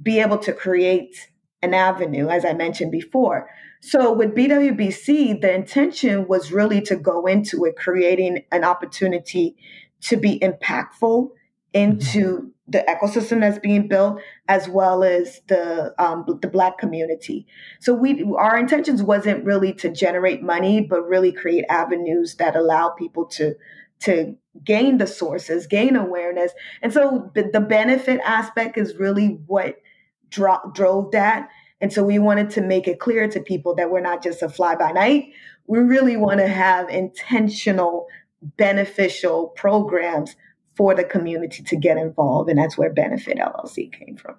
be 0.00 0.20
able 0.20 0.38
to 0.38 0.52
create 0.52 1.30
an 1.62 1.74
avenue, 1.74 2.28
as 2.28 2.44
I 2.44 2.52
mentioned 2.52 2.92
before. 2.92 3.48
So 3.80 4.12
with 4.12 4.34
BWBC, 4.34 5.40
the 5.40 5.54
intention 5.54 6.28
was 6.28 6.52
really 6.52 6.80
to 6.82 6.96
go 6.96 7.26
into 7.26 7.64
it, 7.64 7.76
creating 7.76 8.44
an 8.52 8.62
opportunity 8.62 9.56
to 10.02 10.16
be 10.16 10.38
impactful 10.38 11.30
into 11.72 12.36
mm-hmm. 12.36 12.48
The 12.70 12.84
ecosystem 12.88 13.40
that's 13.40 13.58
being 13.58 13.88
built, 13.88 14.20
as 14.48 14.68
well 14.68 15.02
as 15.02 15.40
the 15.48 15.94
um, 15.98 16.24
the 16.40 16.48
Black 16.48 16.78
community. 16.78 17.46
So 17.80 17.92
we 17.92 18.24
our 18.38 18.56
intentions 18.56 19.02
wasn't 19.02 19.44
really 19.44 19.72
to 19.74 19.90
generate 19.90 20.42
money, 20.42 20.80
but 20.80 21.06
really 21.06 21.32
create 21.32 21.64
avenues 21.68 22.36
that 22.36 22.56
allow 22.56 22.90
people 22.90 23.26
to 23.26 23.56
to 24.00 24.36
gain 24.64 24.98
the 24.98 25.06
sources, 25.06 25.66
gain 25.66 25.96
awareness. 25.96 26.52
And 26.82 26.92
so 26.92 27.30
the, 27.34 27.60
benefit 27.60 28.20
aspect 28.24 28.78
is 28.78 28.96
really 28.96 29.40
what 29.46 29.76
dro- 30.30 30.70
drove 30.72 31.12
that. 31.12 31.48
And 31.80 31.92
so 31.92 32.02
we 32.02 32.18
wanted 32.18 32.50
to 32.50 32.62
make 32.62 32.88
it 32.88 32.98
clear 32.98 33.28
to 33.28 33.40
people 33.40 33.74
that 33.76 33.90
we're 33.90 34.00
not 34.00 34.22
just 34.22 34.42
a 34.42 34.48
fly 34.48 34.74
by 34.74 34.92
night. 34.92 35.32
We 35.66 35.78
really 35.80 36.16
want 36.16 36.40
to 36.40 36.48
have 36.48 36.88
intentional, 36.88 38.06
beneficial 38.56 39.48
programs 39.48 40.34
for 40.80 40.94
the 40.94 41.04
community 41.04 41.62
to 41.62 41.76
get 41.76 41.98
involved. 41.98 42.48
And 42.48 42.58
that's 42.58 42.78
where 42.78 42.90
Benefit 42.90 43.36
LLC 43.36 43.92
came 43.92 44.16
from. 44.16 44.36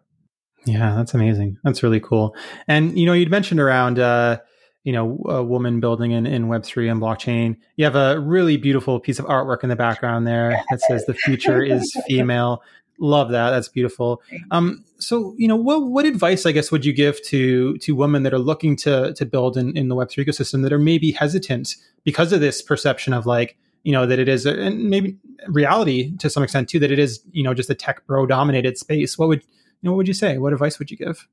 Yeah, 0.65 0.95
that's 0.95 1.13
amazing. 1.13 1.59
That's 1.63 1.83
really 1.83 1.99
cool. 1.99 2.35
And, 2.67 2.97
you 2.97 3.05
know, 3.05 3.13
you'd 3.13 3.29
mentioned 3.29 3.59
around, 3.59 3.99
uh, 3.99 4.39
you 4.83 4.91
know, 4.91 5.21
a 5.29 5.43
woman 5.43 5.79
building 5.79 6.09
in, 6.09 6.25
in 6.25 6.47
Web3 6.47 6.93
and 6.93 6.99
blockchain. 6.99 7.57
You 7.75 7.85
have 7.85 7.95
a 7.95 8.19
really 8.19 8.57
beautiful 8.57 8.99
piece 8.99 9.19
of 9.19 9.25
artwork 9.25 9.61
in 9.61 9.69
the 9.69 9.75
background 9.75 10.25
there 10.25 10.59
that 10.71 10.81
says 10.81 11.05
the 11.05 11.13
future 11.13 11.61
is 11.61 11.95
female. 12.07 12.63
Love 12.97 13.29
that. 13.29 13.51
That's 13.51 13.67
beautiful. 13.67 14.23
Um, 14.49 14.83
so, 14.97 15.35
you 15.37 15.47
know, 15.47 15.55
what, 15.55 15.83
what 15.83 16.05
advice, 16.05 16.47
I 16.47 16.53
guess, 16.53 16.71
would 16.71 16.85
you 16.85 16.93
give 16.93 17.21
to, 17.25 17.77
to 17.77 17.95
women 17.95 18.23
that 18.23 18.33
are 18.33 18.39
looking 18.39 18.75
to, 18.77 19.13
to 19.13 19.25
build 19.27 19.57
in, 19.57 19.77
in 19.77 19.89
the 19.89 19.95
Web3 19.95 20.25
ecosystem 20.25 20.63
that 20.63 20.73
are 20.73 20.79
maybe 20.79 21.11
hesitant 21.11 21.75
because 22.03 22.33
of 22.33 22.39
this 22.39 22.63
perception 22.63 23.13
of 23.13 23.27
like, 23.27 23.57
you 23.83 23.91
know, 23.91 24.05
that 24.05 24.19
it 24.19 24.29
is, 24.29 24.45
and 24.45 24.89
maybe 24.89 25.17
reality 25.47 26.15
to 26.17 26.29
some 26.29 26.43
extent 26.43 26.69
too, 26.69 26.79
that 26.79 26.91
it 26.91 26.99
is, 26.99 27.23
you 27.31 27.43
know, 27.43 27.53
just 27.53 27.69
a 27.69 27.75
tech 27.75 28.05
bro 28.05 28.25
dominated 28.25 28.77
space. 28.77 29.17
What 29.17 29.27
would, 29.27 29.43
you 29.43 29.87
know, 29.87 29.91
what 29.91 29.97
would 29.97 30.07
you 30.07 30.13
say? 30.13 30.37
What 30.37 30.53
advice 30.53 30.79
would 30.79 30.91
you 30.91 30.97
give? 30.97 31.27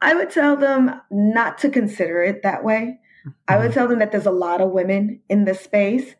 I 0.00 0.14
would 0.14 0.30
tell 0.30 0.56
them 0.56 1.00
not 1.10 1.58
to 1.58 1.70
consider 1.70 2.22
it 2.22 2.42
that 2.42 2.64
way. 2.64 2.98
Mm-hmm. 3.26 3.30
I 3.48 3.56
would 3.56 3.66
mm-hmm. 3.66 3.72
tell 3.72 3.88
them 3.88 4.00
that 4.00 4.12
there's 4.12 4.26
a 4.26 4.32
lot 4.32 4.60
of 4.60 4.70
women 4.70 5.20
in 5.28 5.44
this 5.44 5.60
space. 5.60 6.14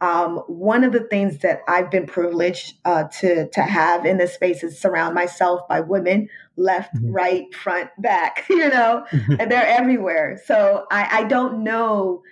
Um, 0.00 0.38
one 0.46 0.84
of 0.84 0.92
the 0.92 1.00
things 1.00 1.38
that 1.38 1.60
I've 1.66 1.90
been 1.90 2.06
privileged 2.06 2.76
uh, 2.84 3.04
to 3.20 3.48
to 3.48 3.62
have 3.62 4.06
in 4.06 4.16
this 4.16 4.32
space 4.32 4.62
is 4.62 4.80
surround 4.80 5.14
myself 5.14 5.66
by 5.68 5.80
women, 5.80 6.28
left, 6.56 6.94
mm-hmm. 6.94 7.12
right, 7.12 7.54
front, 7.54 7.90
back. 7.98 8.46
You 8.50 8.68
know, 8.70 9.04
and 9.12 9.50
they're 9.50 9.66
everywhere. 9.66 10.40
So 10.44 10.86
I, 10.90 11.20
I 11.20 11.24
don't 11.24 11.62
know 11.62 12.22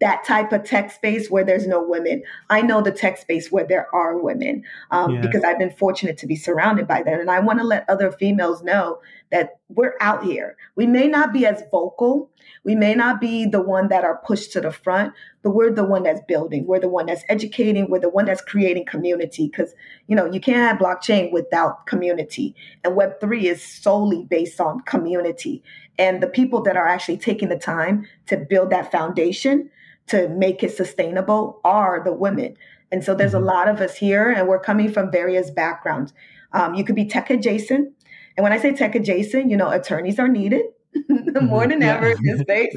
that 0.00 0.24
type 0.24 0.52
of 0.52 0.64
tech 0.64 0.90
space 0.90 1.30
where 1.30 1.44
there's 1.44 1.66
no 1.66 1.82
women. 1.82 2.22
I 2.48 2.62
know 2.62 2.80
the 2.80 2.92
tech 2.92 3.18
space 3.18 3.50
where 3.50 3.66
there 3.66 3.92
are 3.94 4.18
women 4.18 4.64
um, 4.90 5.14
yeah. 5.14 5.20
because 5.20 5.42
I've 5.42 5.58
been 5.58 5.70
fortunate 5.70 6.18
to 6.18 6.26
be 6.26 6.36
surrounded 6.36 6.86
by 6.86 7.02
that. 7.02 7.20
And 7.20 7.30
I 7.30 7.40
want 7.40 7.58
to 7.58 7.64
let 7.64 7.88
other 7.88 8.10
females 8.12 8.62
know 8.62 9.00
that 9.30 9.60
we're 9.68 9.94
out 10.00 10.24
here. 10.24 10.56
We 10.74 10.86
may 10.86 11.06
not 11.06 11.32
be 11.32 11.46
as 11.46 11.62
vocal. 11.70 12.30
We 12.64 12.74
may 12.74 12.94
not 12.94 13.20
be 13.20 13.46
the 13.46 13.62
one 13.62 13.88
that 13.88 14.04
are 14.04 14.20
pushed 14.24 14.52
to 14.52 14.60
the 14.60 14.72
front, 14.72 15.14
but 15.42 15.50
we're 15.50 15.72
the 15.72 15.84
one 15.84 16.02
that's 16.02 16.20
building. 16.26 16.66
We're 16.66 16.80
the 16.80 16.88
one 16.88 17.06
that's 17.06 17.22
educating. 17.28 17.88
We're 17.88 18.00
the 18.00 18.08
one 18.08 18.24
that's 18.24 18.40
creating 18.40 18.86
community 18.86 19.46
because, 19.46 19.74
you 20.08 20.16
know, 20.16 20.30
you 20.30 20.40
can't 20.40 20.56
have 20.58 20.78
blockchain 20.78 21.32
without 21.32 21.86
community. 21.86 22.54
And 22.82 22.96
Web3 22.96 23.44
is 23.44 23.62
solely 23.62 24.26
based 24.28 24.60
on 24.60 24.80
community. 24.80 25.62
And 25.98 26.22
the 26.22 26.26
people 26.26 26.62
that 26.62 26.76
are 26.76 26.88
actually 26.88 27.18
taking 27.18 27.50
the 27.50 27.58
time 27.58 28.06
to 28.26 28.36
build 28.36 28.70
that 28.70 28.90
foundation 28.90 29.70
to 30.08 30.28
make 30.28 30.62
it 30.64 30.72
sustainable 30.76 31.60
are 31.62 32.02
the 32.02 32.12
women. 32.12 32.56
And 32.90 33.04
so 33.04 33.14
there's 33.14 33.34
a 33.34 33.36
mm-hmm. 33.36 33.46
lot 33.46 33.68
of 33.68 33.80
us 33.80 33.96
here, 33.96 34.30
and 34.30 34.48
we're 34.48 34.60
coming 34.60 34.92
from 34.92 35.12
various 35.12 35.50
backgrounds. 35.50 36.12
Um, 36.52 36.74
you 36.74 36.84
could 36.84 36.96
be 36.96 37.06
tech 37.06 37.30
adjacent. 37.30 37.92
And 38.36 38.44
when 38.44 38.52
I 38.52 38.58
say 38.58 38.72
tech 38.72 38.94
adjacent, 38.94 39.50
you 39.50 39.56
know, 39.56 39.68
attorneys 39.68 40.18
are 40.18 40.28
needed 40.28 40.66
more 41.42 41.66
than 41.66 41.80
yeah. 41.80 41.96
ever 41.96 42.10
in 42.10 42.22
this 42.22 42.40
space. 42.40 42.76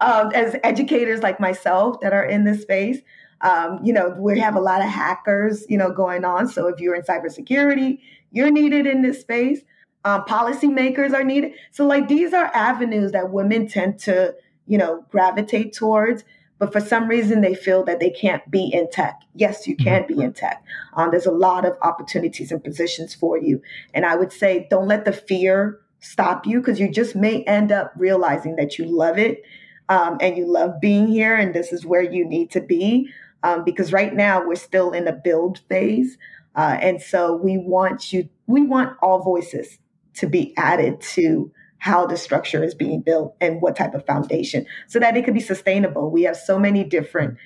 Um, 0.00 0.30
as 0.34 0.56
educators 0.64 1.22
like 1.22 1.40
myself 1.40 2.00
that 2.00 2.12
are 2.12 2.24
in 2.24 2.44
this 2.44 2.62
space, 2.62 2.98
um, 3.40 3.80
you 3.84 3.92
know, 3.92 4.14
we 4.18 4.38
have 4.38 4.56
a 4.56 4.60
lot 4.60 4.80
of 4.80 4.88
hackers, 4.88 5.66
you 5.68 5.76
know, 5.76 5.90
going 5.90 6.24
on. 6.24 6.48
So 6.48 6.66
if 6.68 6.80
you're 6.80 6.94
in 6.94 7.02
cybersecurity, 7.02 7.98
you're 8.30 8.50
needed 8.50 8.86
in 8.86 9.02
this 9.02 9.20
space. 9.20 9.60
Um, 10.04 10.22
policymakers 10.22 11.12
are 11.12 11.24
needed. 11.24 11.52
So 11.70 11.86
like 11.86 12.08
these 12.08 12.32
are 12.32 12.50
avenues 12.54 13.12
that 13.12 13.30
women 13.30 13.68
tend 13.68 13.98
to, 14.00 14.34
you 14.66 14.78
know, 14.78 15.04
gravitate 15.10 15.72
towards 15.72 16.24
but 16.58 16.72
for 16.72 16.80
some 16.80 17.08
reason 17.08 17.40
they 17.40 17.54
feel 17.54 17.84
that 17.84 18.00
they 18.00 18.10
can't 18.10 18.48
be 18.50 18.70
in 18.72 18.90
tech. 18.90 19.20
Yes, 19.34 19.66
you 19.66 19.76
can 19.76 20.06
be 20.06 20.22
in 20.22 20.32
tech. 20.32 20.64
Um, 20.94 21.10
there's 21.10 21.26
a 21.26 21.32
lot 21.32 21.64
of 21.64 21.76
opportunities 21.82 22.52
and 22.52 22.62
positions 22.62 23.14
for 23.14 23.38
you. 23.38 23.60
And 23.92 24.06
I 24.06 24.16
would 24.16 24.32
say 24.32 24.66
don't 24.70 24.88
let 24.88 25.04
the 25.04 25.12
fear 25.12 25.80
stop 26.00 26.46
you 26.46 26.60
because 26.60 26.78
you 26.78 26.90
just 26.90 27.16
may 27.16 27.42
end 27.44 27.72
up 27.72 27.92
realizing 27.96 28.56
that 28.56 28.78
you 28.78 28.84
love 28.84 29.18
it 29.18 29.42
um, 29.88 30.18
and 30.20 30.36
you 30.36 30.46
love 30.46 30.80
being 30.80 31.08
here 31.08 31.36
and 31.36 31.54
this 31.54 31.72
is 31.72 31.84
where 31.84 32.02
you 32.02 32.24
need 32.24 32.50
to 32.52 32.60
be. 32.60 33.08
Um, 33.42 33.62
because 33.62 33.92
right 33.92 34.14
now 34.14 34.46
we're 34.46 34.54
still 34.54 34.92
in 34.92 35.06
a 35.06 35.12
build 35.12 35.60
phase. 35.68 36.16
Uh, 36.54 36.78
and 36.80 37.02
so 37.02 37.34
we 37.36 37.58
want 37.58 38.12
you, 38.12 38.28
we 38.46 38.62
want 38.62 38.96
all 39.02 39.22
voices 39.22 39.78
to 40.14 40.26
be 40.26 40.54
added 40.56 41.00
to 41.00 41.50
how 41.84 42.06
the 42.06 42.16
structure 42.16 42.64
is 42.64 42.74
being 42.74 43.02
built 43.02 43.36
and 43.42 43.60
what 43.60 43.76
type 43.76 43.92
of 43.92 44.06
foundation 44.06 44.64
so 44.86 44.98
that 44.98 45.18
it 45.18 45.22
could 45.22 45.34
be 45.34 45.40
sustainable. 45.40 46.10
We 46.10 46.22
have 46.22 46.34
so 46.34 46.58
many 46.58 46.82
different, 46.82 47.36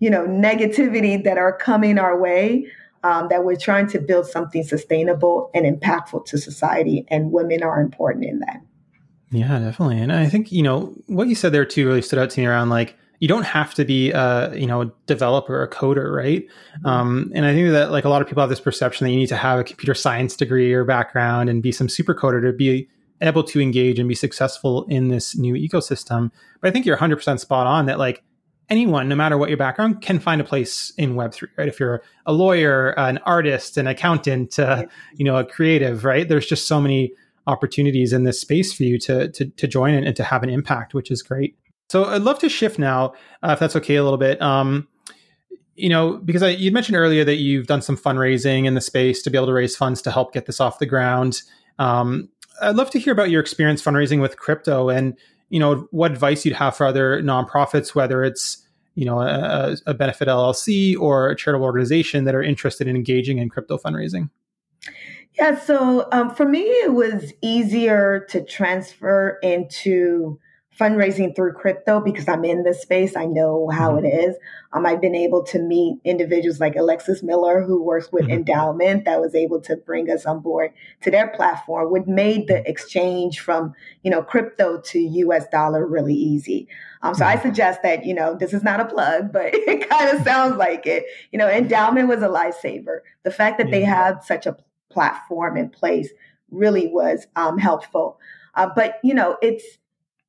you 0.00 0.10
know, 0.10 0.26
negativity 0.26 1.24
that 1.24 1.38
are 1.38 1.56
coming 1.56 1.98
our 1.98 2.20
way 2.20 2.66
um, 3.04 3.28
that 3.30 3.42
we're 3.42 3.56
trying 3.56 3.86
to 3.86 3.98
build 3.98 4.26
something 4.26 4.62
sustainable 4.64 5.50
and 5.54 5.64
impactful 5.64 6.26
to 6.26 6.36
society. 6.36 7.06
And 7.08 7.32
women 7.32 7.62
are 7.62 7.80
important 7.80 8.26
in 8.26 8.40
that. 8.40 8.60
Yeah, 9.30 9.58
definitely. 9.60 9.98
And 9.98 10.12
I 10.12 10.26
think, 10.26 10.52
you 10.52 10.62
know, 10.62 10.92
what 11.06 11.28
you 11.28 11.34
said 11.34 11.52
there 11.52 11.64
too 11.64 11.86
really 11.86 12.02
stood 12.02 12.18
out 12.18 12.28
to 12.28 12.40
me 12.40 12.46
around 12.46 12.68
like, 12.68 12.98
you 13.18 13.28
don't 13.28 13.46
have 13.46 13.72
to 13.72 13.86
be 13.86 14.10
a 14.10 14.54
you 14.54 14.66
know 14.66 14.82
a 14.82 14.92
developer 15.06 15.62
a 15.62 15.70
coder 15.70 16.14
right 16.14 16.42
mm-hmm. 16.44 16.86
um, 16.86 17.32
and 17.34 17.46
i 17.46 17.54
think 17.54 17.70
that 17.70 17.90
like 17.90 18.04
a 18.04 18.10
lot 18.10 18.20
of 18.20 18.28
people 18.28 18.42
have 18.42 18.50
this 18.50 18.60
perception 18.60 19.06
that 19.06 19.10
you 19.10 19.16
need 19.16 19.26
to 19.26 19.36
have 19.36 19.58
a 19.58 19.64
computer 19.64 19.94
science 19.94 20.36
degree 20.36 20.70
or 20.70 20.84
background 20.84 21.48
and 21.48 21.62
be 21.62 21.72
some 21.72 21.88
super 21.88 22.14
coder 22.14 22.42
to 22.42 22.52
be 22.52 22.86
able 23.20 23.42
to 23.44 23.60
engage 23.60 23.98
and 23.98 24.08
be 24.08 24.14
successful 24.14 24.84
in 24.84 25.08
this 25.08 25.36
new 25.36 25.54
ecosystem. 25.54 26.30
But 26.60 26.68
I 26.68 26.70
think 26.72 26.86
you're 26.86 26.96
100% 26.96 27.40
spot 27.40 27.66
on 27.66 27.86
that 27.86 27.98
like 27.98 28.22
anyone, 28.68 29.08
no 29.08 29.14
matter 29.14 29.38
what 29.38 29.48
your 29.48 29.58
background, 29.58 30.02
can 30.02 30.18
find 30.18 30.40
a 30.40 30.44
place 30.44 30.92
in 30.98 31.14
Web3, 31.14 31.48
right? 31.56 31.68
If 31.68 31.78
you're 31.80 32.02
a 32.26 32.32
lawyer, 32.32 32.90
an 32.98 33.18
artist, 33.18 33.76
an 33.76 33.86
accountant, 33.86 34.58
uh, 34.58 34.84
you 35.14 35.24
know, 35.24 35.36
a 35.36 35.44
creative, 35.44 36.04
right? 36.04 36.28
There's 36.28 36.46
just 36.46 36.66
so 36.66 36.80
many 36.80 37.12
opportunities 37.46 38.12
in 38.12 38.24
this 38.24 38.40
space 38.40 38.72
for 38.72 38.82
you 38.82 38.98
to, 38.98 39.30
to, 39.30 39.46
to 39.46 39.66
join 39.66 39.94
and, 39.94 40.06
and 40.06 40.16
to 40.16 40.24
have 40.24 40.42
an 40.42 40.50
impact, 40.50 40.94
which 40.94 41.10
is 41.10 41.22
great. 41.22 41.56
So 41.88 42.04
I'd 42.04 42.22
love 42.22 42.40
to 42.40 42.48
shift 42.48 42.78
now, 42.78 43.14
uh, 43.42 43.52
if 43.52 43.60
that's 43.60 43.76
okay, 43.76 43.94
a 43.96 44.02
little 44.02 44.18
bit. 44.18 44.42
Um, 44.42 44.88
you 45.76 45.88
know, 45.88 46.16
because 46.16 46.42
I, 46.42 46.48
you 46.50 46.72
mentioned 46.72 46.96
earlier 46.96 47.24
that 47.24 47.36
you've 47.36 47.66
done 47.66 47.82
some 47.82 47.96
fundraising 47.96 48.64
in 48.64 48.74
the 48.74 48.80
space 48.80 49.22
to 49.22 49.30
be 49.30 49.38
able 49.38 49.46
to 49.46 49.52
raise 49.52 49.76
funds 49.76 50.02
to 50.02 50.10
help 50.10 50.32
get 50.32 50.46
this 50.46 50.60
off 50.60 50.78
the 50.78 50.86
ground. 50.86 51.42
Um, 51.78 52.30
I'd 52.60 52.76
love 52.76 52.90
to 52.90 52.98
hear 52.98 53.12
about 53.12 53.30
your 53.30 53.40
experience 53.40 53.82
fundraising 53.82 54.20
with 54.20 54.36
crypto 54.36 54.88
and 54.88 55.16
you 55.48 55.60
know 55.60 55.86
what 55.90 56.12
advice 56.12 56.44
you'd 56.44 56.56
have 56.56 56.76
for 56.76 56.86
other 56.86 57.22
nonprofits, 57.22 57.94
whether 57.94 58.24
it's 58.24 58.66
you 58.94 59.04
know 59.04 59.20
a, 59.20 59.76
a 59.86 59.94
benefit 59.94 60.28
LLC 60.28 60.98
or 60.98 61.30
a 61.30 61.36
charitable 61.36 61.64
organization 61.64 62.24
that 62.24 62.34
are 62.34 62.42
interested 62.42 62.88
in 62.88 62.96
engaging 62.96 63.38
in 63.38 63.48
crypto 63.48 63.78
fundraising. 63.78 64.30
Yeah, 65.38 65.58
so 65.58 66.08
um, 66.12 66.34
for 66.34 66.48
me, 66.48 66.62
it 66.62 66.94
was 66.94 67.34
easier 67.42 68.26
to 68.30 68.42
transfer 68.42 69.38
into 69.42 70.38
fundraising 70.78 71.34
through 71.34 71.52
crypto 71.54 72.00
because 72.00 72.28
I'm 72.28 72.44
in 72.44 72.62
this 72.62 72.82
space. 72.82 73.16
I 73.16 73.24
know 73.24 73.68
how 73.68 73.92
mm-hmm. 73.92 74.04
it 74.04 74.08
is. 74.08 74.36
Um, 74.72 74.84
I've 74.84 75.00
been 75.00 75.14
able 75.14 75.42
to 75.44 75.58
meet 75.58 75.98
individuals 76.04 76.60
like 76.60 76.76
Alexis 76.76 77.22
Miller, 77.22 77.62
who 77.62 77.82
works 77.82 78.12
with 78.12 78.26
mm-hmm. 78.26 78.42
Endaoment, 78.42 79.04
that 79.04 79.20
was 79.20 79.34
able 79.34 79.60
to 79.62 79.76
bring 79.76 80.10
us 80.10 80.26
on 80.26 80.40
board 80.40 80.72
to 81.02 81.10
their 81.10 81.28
platform, 81.28 81.90
which 81.90 82.06
made 82.06 82.48
the 82.48 82.68
exchange 82.68 83.40
from 83.40 83.74
you 84.02 84.10
know 84.10 84.22
crypto 84.22 84.80
to 84.80 84.98
U.S. 84.98 85.46
dollar 85.50 85.86
really 85.86 86.14
easy. 86.14 86.68
Um, 87.02 87.14
so 87.14 87.24
mm-hmm. 87.24 87.38
I 87.38 87.42
suggest 87.42 87.82
that 87.82 88.04
you 88.04 88.14
know 88.14 88.34
this 88.34 88.52
is 88.52 88.62
not 88.62 88.80
a 88.80 88.84
plug, 88.84 89.32
but 89.32 89.46
it 89.54 89.88
kind 89.88 90.16
of 90.16 90.24
sounds 90.24 90.56
like 90.56 90.86
it. 90.86 91.04
You 91.32 91.38
know, 91.38 91.48
Endaoment 91.48 92.08
was 92.08 92.22
a 92.22 92.28
lifesaver. 92.28 93.00
The 93.22 93.30
fact 93.30 93.58
that 93.58 93.68
yeah. 93.68 93.72
they 93.72 93.82
had 93.82 94.22
such 94.22 94.46
a 94.46 94.56
platform 94.90 95.56
in 95.56 95.70
place 95.70 96.10
really 96.50 96.86
was 96.86 97.26
um, 97.36 97.58
helpful. 97.58 98.18
Uh, 98.54 98.68
but 98.74 98.98
you 99.02 99.14
know, 99.14 99.36
it's 99.42 99.78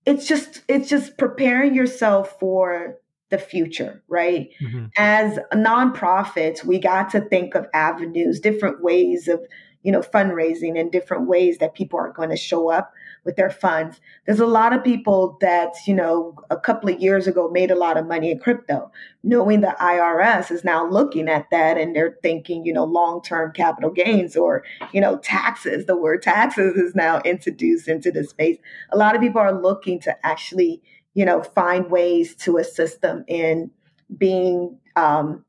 it's 0.07 0.25
just 0.25 0.63
it's 0.69 0.89
just 0.89 1.17
preparing 1.17 1.75
yourself 1.75 2.39
for 2.39 2.95
the 3.29 3.37
future, 3.37 4.01
right? 4.07 4.49
Mm-hmm. 4.61 4.85
As 4.95 5.37
nonprofits, 5.53 6.63
we 6.63 6.79
got 6.79 7.09
to 7.09 7.19
think 7.19 7.55
of 7.55 7.67
avenues, 7.73 8.39
different 8.39 8.81
ways 8.81 9.27
of, 9.27 9.41
you 9.83 9.91
know, 9.91 9.99
fundraising 9.99 10.79
and 10.79 10.93
different 10.93 11.27
ways 11.27 11.57
that 11.57 11.75
people 11.75 11.99
are 11.99 12.13
going 12.13 12.29
to 12.29 12.37
show 12.37 12.71
up 12.71 12.93
with 13.27 13.35
their 13.35 13.51
funds. 13.51 13.99
There's 14.25 14.39
a 14.39 14.47
lot 14.47 14.73
of 14.73 14.83
people 14.83 15.37
that, 15.41 15.75
you 15.85 15.93
know, 15.93 16.33
a 16.49 16.57
couple 16.57 16.89
of 16.89 16.99
years 16.99 17.27
ago 17.27 17.49
made 17.49 17.69
a 17.69 17.75
lot 17.75 17.97
of 17.97 18.07
money 18.07 18.31
in 18.31 18.39
crypto, 18.39 18.89
knowing 19.23 19.61
the 19.61 19.75
IRS 19.79 20.49
is 20.49 20.63
now 20.63 20.89
looking 20.89 21.29
at 21.29 21.45
that 21.51 21.77
and 21.77 21.95
they're 21.95 22.17
thinking, 22.23 22.65
you 22.65 22.73
know, 22.73 22.85
long-term 22.85 23.51
capital 23.51 23.91
gains 23.91 24.35
or, 24.35 24.63
you 24.93 25.01
know, 25.01 25.17
taxes. 25.17 25.85
The 25.85 25.97
word 25.97 26.23
taxes 26.23 26.75
is 26.77 26.95
now 26.95 27.21
introduced 27.25 27.87
into 27.87 28.11
the 28.11 28.23
space. 28.23 28.57
A 28.91 28.97
lot 28.97 29.13
of 29.13 29.21
people 29.21 29.41
are 29.41 29.61
looking 29.61 29.99
to 29.99 30.25
actually 30.25 30.81
you 31.17 31.25
know, 31.25 31.41
find 31.41 31.89
ways 31.89 32.35
to 32.35 32.57
assist 32.57 33.01
them 33.01 33.25
in 33.27 33.71
being 34.19 34.77
um, 34.95 35.43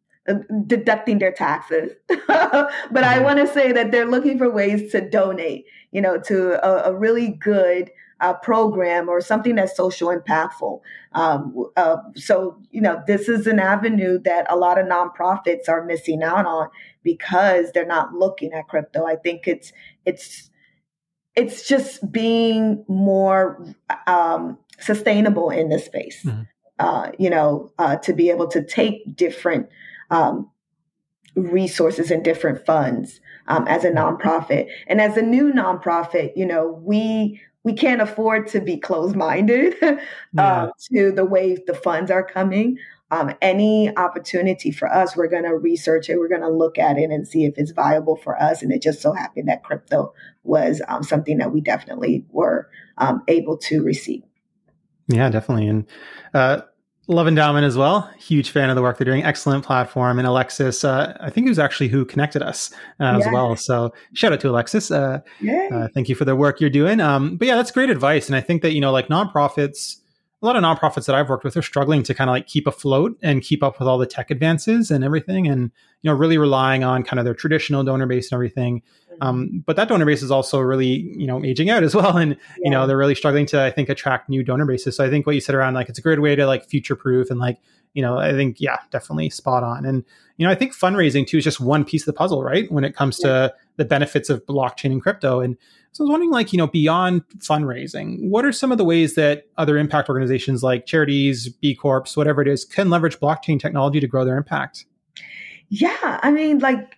deducting 0.66 1.18
their 1.18 1.32
taxes. 1.32 1.92
but 2.08 2.20
I 2.28 2.70
mm-hmm. 2.90 3.24
want 3.24 3.38
to 3.38 3.46
say 3.46 3.72
that 3.72 3.90
they're 3.90 4.06
looking 4.06 4.38
for 4.38 4.50
ways 4.50 4.92
to 4.92 5.00
donate, 5.00 5.66
you 5.90 6.00
know, 6.00 6.18
to 6.22 6.64
a, 6.66 6.90
a 6.90 6.94
really 6.94 7.30
good 7.30 7.90
uh, 8.20 8.34
program 8.34 9.08
or 9.08 9.20
something 9.20 9.54
that's 9.54 9.76
social 9.76 10.08
impactful. 10.08 10.80
Um, 11.12 11.66
uh, 11.76 11.98
so, 12.16 12.60
you 12.70 12.80
know, 12.80 13.02
this 13.06 13.28
is 13.28 13.46
an 13.46 13.60
avenue 13.60 14.18
that 14.24 14.46
a 14.50 14.56
lot 14.56 14.78
of 14.78 14.86
nonprofits 14.86 15.68
are 15.68 15.84
missing 15.84 16.22
out 16.22 16.46
on 16.46 16.68
because 17.02 17.72
they're 17.72 17.86
not 17.86 18.14
looking 18.14 18.52
at 18.52 18.68
crypto. 18.68 19.06
I 19.06 19.16
think 19.16 19.46
it's 19.46 19.72
it's 20.04 20.50
it's 21.36 21.68
just 21.68 22.10
being 22.10 22.84
more 22.88 23.64
um, 24.08 24.58
sustainable 24.80 25.50
in 25.50 25.68
this 25.68 25.84
space. 25.84 26.24
Mm-hmm. 26.24 26.42
Uh, 26.80 27.10
you 27.18 27.30
know, 27.30 27.72
uh, 27.78 27.96
to 27.96 28.12
be 28.12 28.30
able 28.30 28.46
to 28.46 28.64
take 28.64 29.16
different 29.16 29.68
um, 30.10 30.50
resources 31.34 32.10
and 32.10 32.24
different 32.24 32.64
funds 32.64 33.20
um, 33.46 33.66
as 33.68 33.84
a 33.84 33.90
nonprofit, 33.90 34.68
and 34.86 35.00
as 35.00 35.16
a 35.16 35.22
new 35.22 35.52
nonprofit, 35.52 36.32
you 36.36 36.46
know, 36.46 36.80
we 36.82 37.40
we 37.64 37.72
can't 37.72 38.00
afford 38.00 38.46
to 38.48 38.60
be 38.60 38.78
closed 38.78 39.16
minded 39.16 39.74
uh, 39.82 39.96
yeah. 40.32 40.70
to 40.92 41.12
the 41.12 41.24
way 41.24 41.56
the 41.66 41.74
funds 41.74 42.10
are 42.10 42.24
coming. 42.24 42.78
Um, 43.10 43.34
any 43.40 43.94
opportunity 43.96 44.70
for 44.70 44.92
us, 44.92 45.16
we're 45.16 45.28
going 45.28 45.44
to 45.44 45.56
research 45.56 46.10
it. 46.10 46.18
We're 46.18 46.28
going 46.28 46.42
to 46.42 46.50
look 46.50 46.78
at 46.78 46.98
it 46.98 47.10
and 47.10 47.26
see 47.26 47.46
if 47.46 47.54
it's 47.56 47.70
viable 47.70 48.16
for 48.16 48.40
us. 48.40 48.62
And 48.62 48.70
it 48.70 48.82
just 48.82 49.00
so 49.00 49.12
happened 49.12 49.48
that 49.48 49.64
crypto 49.64 50.12
was 50.44 50.82
um, 50.88 51.02
something 51.02 51.38
that 51.38 51.52
we 51.52 51.62
definitely 51.62 52.26
were 52.30 52.68
um, 52.98 53.22
able 53.28 53.56
to 53.58 53.82
receive. 53.82 54.22
Yeah, 55.08 55.30
definitely. 55.30 55.68
And 55.68 55.86
uh, 56.34 56.62
love 57.08 57.26
Endaoment 57.26 57.64
as 57.64 57.76
well. 57.76 58.10
Huge 58.18 58.50
fan 58.50 58.68
of 58.68 58.76
the 58.76 58.82
work 58.82 58.98
they're 58.98 59.04
doing. 59.06 59.24
Excellent 59.24 59.64
platform. 59.64 60.18
And 60.18 60.28
Alexis, 60.28 60.84
uh, 60.84 61.16
I 61.20 61.30
think 61.30 61.46
it 61.46 61.50
was 61.50 61.58
actually 61.58 61.88
who 61.88 62.04
connected 62.04 62.42
us 62.42 62.70
uh, 63.00 63.04
yeah. 63.04 63.16
as 63.16 63.26
well. 63.32 63.56
So 63.56 63.92
shout 64.12 64.32
out 64.32 64.40
to 64.40 64.50
Alexis. 64.50 64.90
Uh, 64.90 65.20
uh, 65.72 65.88
thank 65.94 66.08
you 66.08 66.14
for 66.14 66.26
the 66.26 66.36
work 66.36 66.60
you're 66.60 66.70
doing. 66.70 67.00
Um, 67.00 67.36
but 67.36 67.48
yeah, 67.48 67.56
that's 67.56 67.70
great 67.70 67.88
advice. 67.88 68.28
And 68.28 68.36
I 68.36 68.42
think 68.42 68.60
that, 68.62 68.72
you 68.72 68.80
know, 68.80 68.92
like 68.92 69.08
nonprofits, 69.08 69.96
a 70.42 70.46
lot 70.46 70.54
of 70.54 70.62
nonprofits 70.62 71.06
that 71.06 71.16
I've 71.16 71.30
worked 71.30 71.44
with 71.44 71.56
are 71.56 71.62
struggling 71.62 72.02
to 72.04 72.14
kind 72.14 72.28
of 72.28 72.34
like 72.34 72.46
keep 72.46 72.66
afloat 72.66 73.18
and 73.22 73.42
keep 73.42 73.62
up 73.62 73.78
with 73.78 73.88
all 73.88 73.98
the 73.98 74.06
tech 74.06 74.30
advances 74.30 74.90
and 74.90 75.02
everything. 75.02 75.48
And, 75.48 75.72
you 76.02 76.10
know, 76.10 76.14
really 76.14 76.38
relying 76.38 76.84
on 76.84 77.02
kind 77.02 77.18
of 77.18 77.24
their 77.24 77.34
traditional 77.34 77.82
donor 77.82 78.06
base 78.06 78.30
and 78.30 78.36
everything. 78.36 78.82
Um, 79.20 79.62
but 79.66 79.76
that 79.76 79.88
donor 79.88 80.06
base 80.06 80.22
is 80.22 80.30
also 80.30 80.60
really, 80.60 81.12
you 81.16 81.26
know, 81.26 81.44
aging 81.44 81.70
out 81.70 81.82
as 81.82 81.94
well. 81.94 82.16
And, 82.16 82.32
yeah. 82.32 82.64
you 82.64 82.70
know, 82.70 82.86
they're 82.86 82.96
really 82.96 83.14
struggling 83.14 83.46
to, 83.46 83.60
I 83.60 83.70
think, 83.70 83.88
attract 83.88 84.28
new 84.28 84.42
donor 84.42 84.66
bases. 84.66 84.96
So 84.96 85.04
I 85.04 85.10
think 85.10 85.26
what 85.26 85.34
you 85.34 85.40
said 85.40 85.54
around 85.54 85.74
like, 85.74 85.88
it's 85.88 85.98
a 85.98 86.02
great 86.02 86.20
way 86.20 86.36
to 86.36 86.46
like 86.46 86.66
future 86.66 86.96
proof 86.96 87.30
and 87.30 87.38
like, 87.38 87.58
you 87.94 88.02
know, 88.02 88.18
I 88.18 88.32
think, 88.32 88.60
yeah, 88.60 88.78
definitely 88.90 89.30
spot 89.30 89.64
on. 89.64 89.84
And, 89.84 90.04
you 90.36 90.46
know, 90.46 90.52
I 90.52 90.54
think 90.54 90.74
fundraising 90.74 91.26
too 91.26 91.38
is 91.38 91.44
just 91.44 91.60
one 91.60 91.84
piece 91.84 92.02
of 92.02 92.06
the 92.06 92.12
puzzle, 92.12 92.42
right? 92.44 92.70
When 92.70 92.84
it 92.84 92.94
comes 92.94 93.18
yeah. 93.22 93.28
to 93.28 93.54
the 93.76 93.84
benefits 93.84 94.30
of 94.30 94.44
blockchain 94.46 94.92
and 94.92 95.02
crypto. 95.02 95.40
And 95.40 95.56
so 95.92 96.02
I 96.02 96.04
was 96.04 96.10
wondering, 96.10 96.30
like, 96.30 96.52
you 96.52 96.58
know, 96.58 96.66
beyond 96.66 97.26
fundraising, 97.38 98.28
what 98.28 98.44
are 98.44 98.52
some 98.52 98.70
of 98.70 98.78
the 98.78 98.84
ways 98.84 99.14
that 99.14 99.46
other 99.56 99.78
impact 99.78 100.08
organizations 100.08 100.62
like 100.62 100.86
charities, 100.86 101.48
B 101.48 101.74
Corps, 101.74 102.04
whatever 102.14 102.42
it 102.42 102.48
is, 102.48 102.64
can 102.64 102.90
leverage 102.90 103.18
blockchain 103.18 103.58
technology 103.58 103.98
to 104.00 104.06
grow 104.06 104.24
their 104.24 104.36
impact? 104.36 104.84
Yeah, 105.70 106.20
I 106.22 106.30
mean, 106.30 106.58
like 106.58 106.97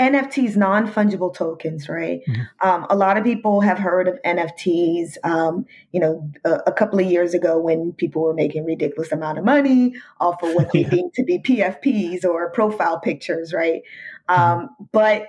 NFTs, 0.00 0.56
non 0.56 0.88
fungible 0.88 1.34
tokens, 1.34 1.88
right? 1.88 2.20
Mm-hmm. 2.28 2.68
Um, 2.68 2.86
a 2.88 2.96
lot 2.96 3.16
of 3.16 3.24
people 3.24 3.60
have 3.60 3.78
heard 3.78 4.08
of 4.08 4.18
NFTs. 4.24 5.16
Um, 5.24 5.66
you 5.92 6.00
know, 6.00 6.30
a, 6.44 6.54
a, 6.68 6.72
couple 6.72 6.98
of 6.98 7.06
years 7.06 7.34
ago 7.34 7.58
when 7.58 7.92
people 7.92 8.22
were 8.22 8.34
making 8.34 8.64
ridiculous 8.64 9.12
amount 9.12 9.38
of 9.38 9.44
money 9.44 9.94
off 10.20 10.42
of 10.42 10.54
what 10.54 10.72
they 10.72 10.80
yeah. 10.82 10.90
deemed 10.90 11.14
to 11.14 11.24
be 11.24 11.38
PFPs 11.38 12.24
or 12.24 12.50
profile 12.50 13.00
pictures, 13.00 13.52
right? 13.52 13.82
Um, 14.28 14.70
but 14.92 15.28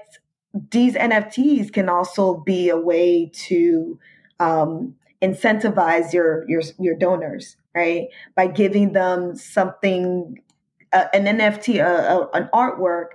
these 0.71 0.95
NFTs 0.95 1.71
can 1.71 1.89
also 1.89 2.37
be 2.37 2.69
a 2.69 2.77
way 2.77 3.31
to 3.33 3.99
um, 4.39 4.95
incentivize 5.21 6.13
your 6.13 6.47
your 6.49 6.61
your 6.79 6.95
donors, 6.95 7.57
right? 7.75 8.07
By 8.35 8.47
giving 8.47 8.93
them 8.93 9.35
something, 9.35 10.41
uh, 10.93 11.05
an 11.13 11.25
NFT, 11.25 11.83
uh, 11.83 11.85
uh, 11.85 12.27
an 12.33 12.49
artwork 12.53 13.07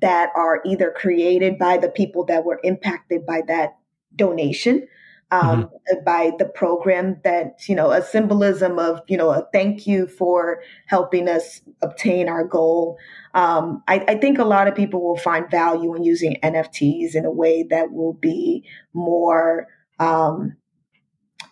that 0.00 0.30
are 0.34 0.60
either 0.64 0.92
created 0.96 1.58
by 1.58 1.76
the 1.76 1.88
people 1.88 2.24
that 2.24 2.44
were 2.44 2.60
impacted 2.62 3.26
by 3.26 3.42
that 3.46 3.76
donation 4.16 4.86
um, 5.30 5.64
mm-hmm. 5.64 6.04
by 6.04 6.32
the 6.38 6.44
program 6.44 7.20
that 7.24 7.68
you 7.68 7.74
know 7.74 7.90
a 7.90 8.02
symbolism 8.02 8.78
of 8.78 9.00
you 9.08 9.16
know 9.16 9.30
a 9.30 9.46
thank 9.52 9.86
you 9.86 10.06
for 10.06 10.62
helping 10.86 11.28
us 11.28 11.60
obtain 11.82 12.28
our 12.28 12.44
goal 12.44 12.98
um, 13.34 13.82
I, 13.88 14.04
I, 14.06 14.14
think 14.16 14.38
a 14.38 14.44
lot 14.44 14.68
of 14.68 14.76
people 14.76 15.02
will 15.02 15.16
find 15.16 15.50
value 15.50 15.94
in 15.94 16.04
using 16.04 16.36
nfts 16.42 17.14
in 17.14 17.24
a 17.24 17.30
way 17.30 17.64
that 17.70 17.92
will 17.92 18.12
be 18.12 18.68
more 18.92 19.66
um, 19.98 20.56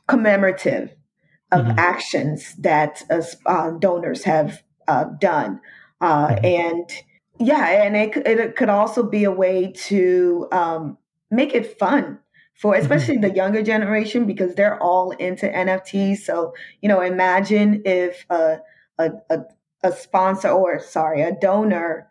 commemorative 0.06 0.94
of 1.50 1.62
mm-hmm. 1.66 1.78
actions 1.78 2.54
that 2.56 3.02
uh, 3.46 3.70
donors 3.78 4.24
have 4.24 4.62
uh, 4.86 5.04
done 5.18 5.60
uh, 6.00 6.28
mm-hmm. 6.28 6.44
and 6.44 6.90
yeah, 7.44 7.84
and 7.84 7.96
it, 7.96 8.16
it 8.26 8.56
could 8.56 8.68
also 8.68 9.02
be 9.02 9.24
a 9.24 9.30
way 9.30 9.72
to 9.72 10.48
um, 10.52 10.98
make 11.30 11.54
it 11.54 11.78
fun 11.78 12.18
for 12.54 12.74
mm-hmm. 12.74 12.82
especially 12.82 13.18
the 13.18 13.34
younger 13.34 13.62
generation 13.62 14.26
because 14.26 14.54
they're 14.54 14.80
all 14.82 15.10
into 15.12 15.46
NFTs. 15.46 16.18
So, 16.18 16.54
you 16.80 16.88
know, 16.88 17.00
imagine 17.00 17.82
if 17.84 18.24
a, 18.30 18.60
a, 18.98 19.10
a, 19.30 19.38
a 19.82 19.92
sponsor 19.92 20.48
or, 20.48 20.78
sorry, 20.80 21.22
a 21.22 21.32
donor, 21.32 22.08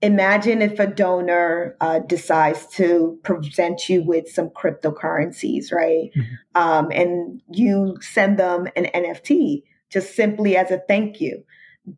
imagine 0.00 0.62
if 0.62 0.78
a 0.78 0.86
donor 0.86 1.76
uh, 1.80 2.00
decides 2.00 2.66
to 2.74 3.18
present 3.22 3.88
you 3.88 4.02
with 4.04 4.28
some 4.28 4.50
cryptocurrencies, 4.50 5.72
right? 5.72 6.10
Mm-hmm. 6.16 6.34
Um, 6.54 6.90
and 6.92 7.42
you 7.50 7.96
send 8.00 8.38
them 8.38 8.68
an 8.76 8.86
NFT 8.94 9.62
just 9.90 10.14
simply 10.14 10.56
as 10.56 10.70
a 10.70 10.82
thank 10.88 11.20
you 11.20 11.44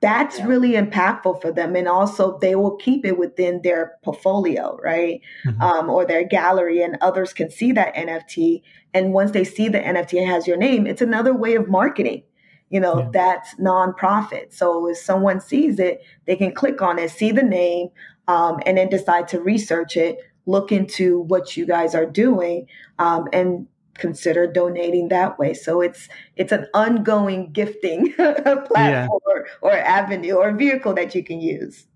that's 0.01 0.39
yeah. 0.39 0.47
really 0.47 0.73
impactful 0.73 1.43
for 1.43 1.53
them 1.53 1.77
and 1.77 1.87
also 1.87 2.39
they 2.39 2.55
will 2.55 2.77
keep 2.77 3.05
it 3.05 3.19
within 3.19 3.61
their 3.63 3.99
portfolio 4.03 4.79
right 4.83 5.21
mm-hmm. 5.45 5.61
um, 5.61 5.91
or 5.91 6.07
their 6.07 6.25
gallery 6.25 6.83
and 6.83 6.97
others 7.03 7.35
can 7.35 7.51
see 7.51 7.71
that 7.71 7.95
nft 7.95 8.63
and 8.95 9.13
once 9.13 9.33
they 9.33 9.45
see 9.45 9.69
the 9.69 9.79
nft 9.79 10.19
and 10.19 10.31
has 10.31 10.47
your 10.47 10.57
name 10.57 10.87
it's 10.87 11.03
another 11.03 11.35
way 11.35 11.55
of 11.55 11.69
marketing 11.69 12.23
you 12.71 12.81
know 12.81 13.01
yeah. 13.01 13.09
that's 13.13 13.55
nonprofit 13.57 14.55
so 14.55 14.89
if 14.89 14.97
someone 14.97 15.39
sees 15.39 15.79
it 15.79 16.03
they 16.27 16.35
can 16.35 16.55
click 16.55 16.81
on 16.81 16.99
it 16.99 17.11
see 17.11 17.31
the 17.31 17.43
name 17.43 17.89
um, 18.27 18.59
and 18.65 18.79
then 18.79 18.89
decide 18.89 19.29
to 19.29 19.39
research 19.39 19.99
it 19.99 20.19
look 20.47 20.73
into 20.73 21.21
what 21.21 21.59
you 21.59 21.67
guys 21.67 21.95
are 21.95 22.07
doing 22.07 22.67
um, 22.99 23.29
and 23.35 23.67
consider 23.95 24.47
donating 24.47 25.09
that 25.09 25.39
way. 25.39 25.55
So 25.55 25.81
it's 25.81 26.09
it's 26.37 26.53
an 26.53 26.67
ongoing 26.75 27.53
gifting 27.53 28.13
platform 28.15 28.69
yeah. 28.75 29.09
or, 29.11 29.47
or 29.63 29.73
avenue 29.73 30.35
or 30.35 30.53
vehicle 30.53 30.95
that 30.95 31.15
you 31.15 31.25
can 31.25 31.41
use. 31.41 31.87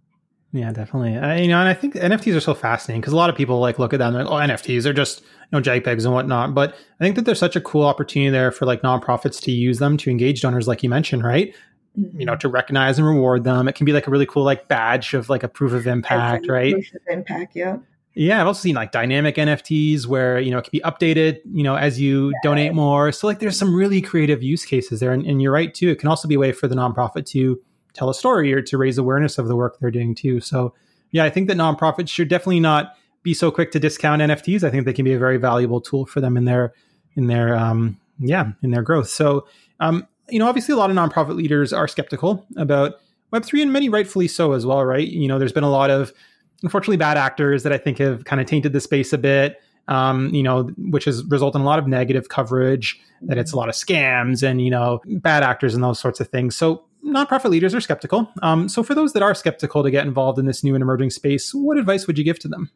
Yeah, 0.53 0.73
definitely. 0.73 1.17
Uh, 1.17 1.35
you 1.35 1.49
know, 1.49 1.59
and 1.59 1.69
I 1.69 1.75
think 1.75 1.95
NFTs 1.95 2.35
are 2.35 2.41
so 2.41 2.55
fascinating 2.55 3.03
because 3.03 3.13
a 3.13 3.17
lot 3.17 3.29
of 3.29 3.37
people 3.37 3.61
like 3.61 3.79
look 3.79 3.93
at 3.93 3.99
them. 3.99 4.15
Like, 4.15 4.27
oh, 4.27 4.31
NFTs 4.31 4.87
are 4.87 4.95
just 4.95 5.21
you 5.21 5.27
know 5.53 5.61
JPEGs 5.61 6.05
and 6.05 6.15
whatnot. 6.15 6.55
But 6.55 6.75
I 7.01 7.05
think 7.05 7.17
that 7.17 7.27
there's 7.27 7.39
such 7.39 7.57
a 7.57 7.61
cool 7.61 7.85
opportunity 7.85 8.31
there 8.31 8.51
for 8.51 8.65
like 8.65 8.81
nonprofits 8.83 9.43
to 9.43 9.51
use 9.51 9.79
them 9.79 9.99
to 9.99 10.11
engage 10.11 10.41
donors, 10.41 10.67
like 10.67 10.83
you 10.83 10.89
mentioned, 10.89 11.23
right? 11.23 11.55
You 11.95 12.25
know, 12.25 12.33
mm-hmm. 12.33 12.39
to 12.39 12.49
recognize 12.49 12.99
and 12.99 13.07
reward 13.07 13.45
them. 13.45 13.69
It 13.69 13.75
can 13.75 13.85
be 13.85 13.93
like 13.93 14.07
a 14.07 14.11
really 14.11 14.27
cool 14.27 14.45
like 14.45 14.69
badge 14.69 15.13
of 15.13 15.29
like 15.29 15.43
a 15.43 15.49
proof 15.49 15.73
of 15.73 15.87
impact, 15.87 16.49
right? 16.49 16.73
Proof 16.73 16.95
of 16.95 17.03
impact, 17.09 17.55
yeah. 17.55 17.77
Yeah, 18.19 18.41
I've 18.41 18.49
also 18.49 18.63
seen 18.63 18.75
like 18.75 18.91
dynamic 18.91 19.37
NFTs 19.37 20.07
where 20.07 20.41
you 20.41 20.51
know 20.51 20.59
it 20.59 20.65
can 20.65 20.73
be 20.73 20.81
updated, 20.81 21.39
you 21.53 21.63
know, 21.63 21.77
as 21.77 22.01
you 22.01 22.31
yeah. 22.31 22.39
donate 22.43 22.75
more. 22.75 23.13
So 23.13 23.29
like, 23.29 23.39
there's 23.39 23.57
some 23.57 23.73
really 23.73 24.01
creative 24.01 24.43
use 24.43 24.65
cases 24.65 24.99
there, 24.99 25.13
and, 25.13 25.25
and, 25.25 25.41
you're 25.41 25.53
right 25.53 25.73
too. 25.73 25.89
It 25.89 26.01
can 26.01 26.09
also 26.09 26.27
be 26.27 26.35
a 26.35 26.39
way 26.41 26.51
for 26.51 26.67
the 26.67 26.75
nonprofit 26.75 27.27
to 27.27 27.61
tell 27.95 28.11
a 28.11 28.15
story 28.15 28.53
or 28.53 28.61
to 28.61 28.77
raise 28.77 28.99
awareness 28.99 29.39
of 29.39 29.47
the 29.47 29.55
work 29.55 29.79
they're 29.79 29.93
doing 29.93 30.17
too. 30.17 30.41
So 30.41 30.75
yeah, 31.13 31.23
I 31.23 31.31
think 31.31 31.47
that 31.47 31.57
nonprofits 31.57 32.09
should 32.09 32.29
definitely 32.29 32.59
not 32.59 32.97
be 33.23 33.35
so 33.35 33.53
quick 33.53 33.71
to 33.71 33.79
discount 33.79 34.21
NFTs. 34.21 34.65
I 34.65 34.71
think 34.71 34.85
they 34.85 34.93
can 34.93 35.05
be 35.05 35.13
a 35.13 35.19
very 35.19 35.37
valuable 35.37 35.81
tool 35.81 36.05
for 36.05 36.21
them 36.21 36.37
in 36.37 36.45
their 36.45 36.75
in 37.15 37.29
their 37.29 37.55
um 37.55 38.01
yeah 38.19 38.51
in 38.65 38.73
their 38.73 38.83
growth. 38.83 39.11
So 39.11 39.47
um 39.79 40.09
you 40.29 40.41
know, 40.41 40.49
obviously 40.49 40.73
a 40.73 40.77
lot 40.77 40.91
of 40.91 40.97
nonprofit 40.97 41.37
leaders 41.37 41.73
are 41.73 41.87
skeptical 41.87 42.45
about 42.57 42.95
Web3 43.33 43.63
and 43.63 43.73
many 43.73 43.89
rightfully 43.89 44.27
so 44.27 44.55
as 44.55 44.67
well, 44.67 44.85
right? 44.85 45.07
You 45.07 45.29
know, 45.29 45.39
there's 45.39 45.53
been 45.53 45.63
a 45.63 45.71
lot 45.71 45.91
of 45.91 46.13
unfortunately 46.63 46.97
bad 46.97 47.17
actors 47.17 47.63
that 47.63 47.73
I 47.73 47.79
think 47.79 47.99
have 47.99 48.25
kind 48.25 48.41
of 48.41 48.47
tainted 48.47 48.73
the 48.73 48.81
space 48.81 49.13
a 49.13 49.19
bit. 49.19 49.61
Um, 49.87 50.29
you 50.35 50.43
know, 50.43 50.65
which 50.77 51.07
has 51.07 51.25
resulted 51.25 51.61
in 51.61 51.63
a 51.63 51.65
lot 51.65 51.79
of 51.79 51.87
negative 51.87 52.29
coverage, 52.29 53.01
that 53.23 53.39
it's 53.39 53.53
a 53.53 53.57
lot 53.57 53.71
of 53.71 53.75
scams 53.75 54.47
and, 54.47 54.61
you 54.61 54.71
know, 54.71 55.01
bad 55.07 55.43
actors 55.43 55.75
and 55.75 55.83
those 55.83 55.99
sorts 55.99 56.21
of 56.21 56.29
things. 56.29 56.55
So 56.55 56.85
nonprofit 57.03 57.49
leaders 57.49 57.75
are 57.75 57.81
skeptical. 57.81 58.31
Um, 58.43 58.69
so 58.69 58.83
for 58.83 58.95
those 58.95 59.15
that 59.15 59.23
are 59.23 59.35
skeptical 59.35 59.83
to 59.83 59.91
get 59.91 60.07
involved 60.07 60.39
in 60.39 60.45
this 60.45 60.63
new 60.63 60.75
and 60.75 60.83
emerging 60.83 61.09
space, 61.09 61.55
what 61.55 61.79
advice 61.79 62.07
would 62.07 62.19
you 62.19 62.25
give 62.25 62.39
to 62.41 62.49
them? 62.49 62.71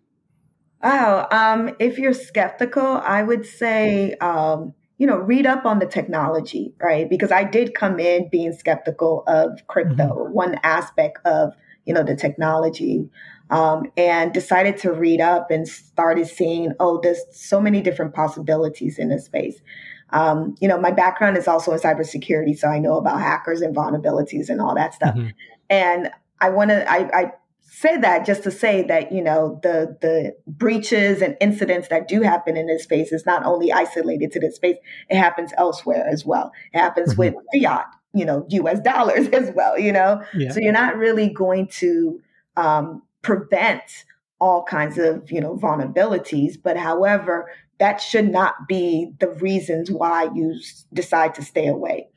Wow. 0.82 1.28
Um, 1.30 1.76
if 1.78 1.98
you're 1.98 2.14
skeptical, 2.14 2.82
I 3.04 3.22
would 3.22 3.44
say, 3.44 4.14
um, 4.22 4.72
you 4.96 5.06
know, 5.06 5.18
read 5.18 5.44
up 5.44 5.66
on 5.66 5.80
the 5.80 5.86
technology, 5.86 6.72
right? 6.80 7.10
Because 7.10 7.30
I 7.30 7.44
did 7.44 7.74
come 7.74 8.00
in 8.00 8.30
being 8.30 8.54
skeptical 8.54 9.22
of 9.26 9.66
crypto, 9.66 10.04
mm-hmm. 10.04 10.32
one 10.32 10.58
aspect 10.62 11.18
of, 11.26 11.52
you 11.84 11.92
know, 11.92 12.04
the 12.04 12.16
technology, 12.16 13.10
um, 13.52 13.92
and 13.98 14.32
decided 14.32 14.78
to 14.78 14.92
read 14.92 15.20
up 15.20 15.50
and 15.50 15.68
started 15.68 16.26
seeing, 16.26 16.72
oh, 16.80 16.98
there's 17.02 17.20
so 17.32 17.60
many 17.60 17.82
different 17.82 18.14
possibilities 18.14 18.98
in 18.98 19.10
this 19.10 19.26
space. 19.26 19.60
Um, 20.08 20.54
you 20.60 20.66
know, 20.66 20.80
my 20.80 20.90
background 20.90 21.36
is 21.36 21.46
also 21.46 21.72
in 21.72 21.78
cybersecurity, 21.78 22.56
so 22.56 22.68
I 22.68 22.78
know 22.78 22.96
about 22.96 23.20
hackers 23.20 23.60
and 23.60 23.76
vulnerabilities 23.76 24.48
and 24.48 24.60
all 24.60 24.74
that 24.74 24.94
stuff. 24.94 25.14
Mm-hmm. 25.14 25.28
And 25.68 26.10
I 26.40 26.48
want 26.48 26.70
to, 26.70 26.90
I, 26.90 27.10
I 27.12 27.32
say 27.60 27.98
that 27.98 28.24
just 28.24 28.42
to 28.44 28.50
say 28.50 28.82
that 28.84 29.12
you 29.12 29.22
know 29.22 29.60
the 29.62 29.98
the 30.00 30.34
breaches 30.46 31.20
and 31.20 31.36
incidents 31.40 31.88
that 31.88 32.08
do 32.08 32.22
happen 32.22 32.56
in 32.56 32.66
this 32.66 32.84
space 32.84 33.12
is 33.12 33.24
not 33.26 33.44
only 33.44 33.72
isolated 33.72 34.30
to 34.30 34.38
this 34.38 34.56
space 34.56 34.76
it 35.08 35.16
happens 35.16 35.52
elsewhere 35.56 36.06
as 36.06 36.24
well 36.26 36.52
it 36.74 36.78
happens 36.78 37.14
mm-hmm. 37.14 37.34
with 37.34 37.34
fiat 37.54 37.86
you 38.12 38.26
know 38.26 38.46
us 38.50 38.78
dollars 38.80 39.26
as 39.32 39.50
well 39.56 39.78
you 39.78 39.90
know 39.90 40.22
yeah. 40.34 40.52
so 40.52 40.60
you're 40.60 40.70
not 40.70 40.96
really 40.98 41.30
going 41.30 41.66
to 41.66 42.20
um, 42.58 43.02
prevent 43.22 44.04
all 44.40 44.64
kinds 44.64 44.98
of 44.98 45.30
you 45.30 45.40
know 45.40 45.56
vulnerabilities 45.56 46.56
but 46.62 46.76
however 46.76 47.50
that 47.78 48.00
should 48.00 48.28
not 48.28 48.54
be 48.68 49.12
the 49.18 49.28
reasons 49.28 49.90
why 49.90 50.28
you 50.34 50.58
decide 50.92 51.34
to 51.34 51.42
stay 51.42 51.66
away 51.66 52.08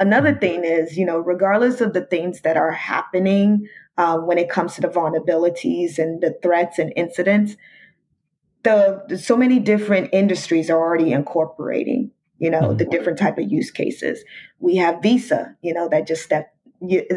another 0.00 0.30
mm-hmm. 0.30 0.40
thing 0.40 0.64
is 0.64 0.96
you 0.96 1.04
know 1.04 1.18
regardless 1.18 1.80
of 1.80 1.92
the 1.92 2.04
things 2.06 2.40
that 2.40 2.56
are 2.56 2.72
happening 2.72 3.68
uh, 3.96 4.18
when 4.18 4.38
it 4.38 4.50
comes 4.50 4.74
to 4.74 4.80
the 4.80 4.88
vulnerabilities 4.88 5.98
and 5.98 6.20
the 6.20 6.36
threats 6.42 6.78
and 6.78 6.92
incidents. 6.96 7.56
The, 8.62 9.20
so 9.22 9.36
many 9.36 9.58
different 9.58 10.10
industries 10.12 10.70
are 10.70 10.78
already 10.78 11.12
incorporating, 11.12 12.10
you 12.38 12.50
know, 12.50 12.62
mm-hmm. 12.62 12.78
the 12.78 12.86
different 12.86 13.18
type 13.18 13.38
of 13.38 13.50
use 13.50 13.70
cases. 13.70 14.24
We 14.58 14.76
have 14.76 15.02
Visa, 15.02 15.54
you 15.60 15.74
know, 15.74 15.88
that 15.90 16.06
just 16.06 16.22
stepped 16.22 16.53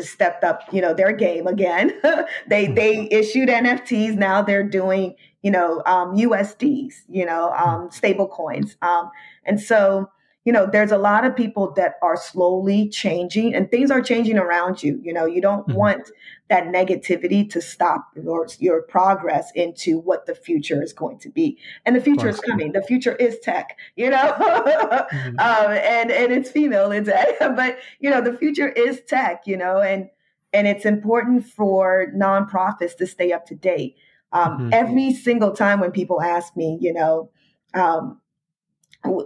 stepped 0.02 0.43
up, 0.43 0.62
you 0.72 0.82
know, 0.82 0.93
their 0.93 1.12
game 1.12 1.48
again. 1.48 1.93
they 2.48 2.65
mm-hmm. 2.65 2.76
they 2.76 3.08
issued 3.12 3.50
NFTs. 3.50 4.15
Now 4.15 4.41
they're 4.41 4.67
doing, 4.67 5.15
you 5.41 5.52
know, 5.52 5.82
um, 5.86 6.15
USDs, 6.15 6.93
you 7.10 7.26
know, 7.26 7.54
mm-hmm. 7.56 7.70
um, 7.70 7.91
stable 7.91 8.28
coins. 8.28 8.76
Um, 8.82 9.12
and 9.46 9.60
so 9.60 10.10
you 10.48 10.54
know, 10.54 10.66
there's 10.66 10.94
a 10.94 10.98
lot 10.98 11.26
of 11.26 11.36
people 11.36 11.74
that 11.74 11.96
are 12.02 12.16
slowly 12.16 12.88
changing 12.88 13.54
and 13.54 13.70
things 13.70 13.92
are 13.92 14.00
changing 14.00 14.38
around 14.38 14.82
you. 14.82 14.98
You 15.04 15.12
know, 15.12 15.26
you 15.26 15.42
don't 15.42 15.68
mm-hmm. 15.68 15.78
want 15.78 16.10
that 16.48 16.68
negativity 16.68 17.50
to 17.50 17.60
stop 17.62 18.08
your, 18.16 18.48
your 18.58 18.82
progress 18.84 19.52
into 19.56 20.00
what 20.00 20.26
the 20.26 20.34
future 20.34 20.82
is 20.82 20.94
going 20.94 21.20
to 21.20 21.30
be. 21.30 21.58
And 21.86 21.98
the 21.98 22.00
future 22.00 22.30
is 22.30 22.40
coming. 22.40 22.72
The 22.72 22.82
future 22.82 23.14
is 23.18 23.38
tech, 23.40 23.78
you 23.98 24.10
know, 24.10 24.36
mm-hmm. 24.40 25.12
um, 25.38 25.72
and, 25.72 26.12
and 26.12 26.32
it's 26.32 26.50
female 26.50 26.92
tech, 27.04 27.28
but 27.40 27.80
you 28.00 28.10
know, 28.10 28.22
the 28.22 28.32
future 28.32 28.70
is 28.70 29.02
tech, 29.06 29.42
you 29.48 29.58
know, 29.58 29.82
and, 29.82 30.08
and 30.54 30.66
it's 30.66 30.86
important 30.86 31.46
for 31.46 32.08
nonprofits 32.16 32.96
to 33.00 33.06
stay 33.06 33.34
up 33.34 33.46
to 33.48 33.56
date. 33.56 33.98
Um, 34.32 34.52
mm-hmm. 34.52 34.70
Every 34.72 35.14
single 35.14 35.52
time 35.52 35.82
when 35.82 35.92
people 35.92 36.22
ask 36.22 36.56
me, 36.56 36.78
you 36.80 36.94
know, 36.94 37.32
um, 37.74 38.22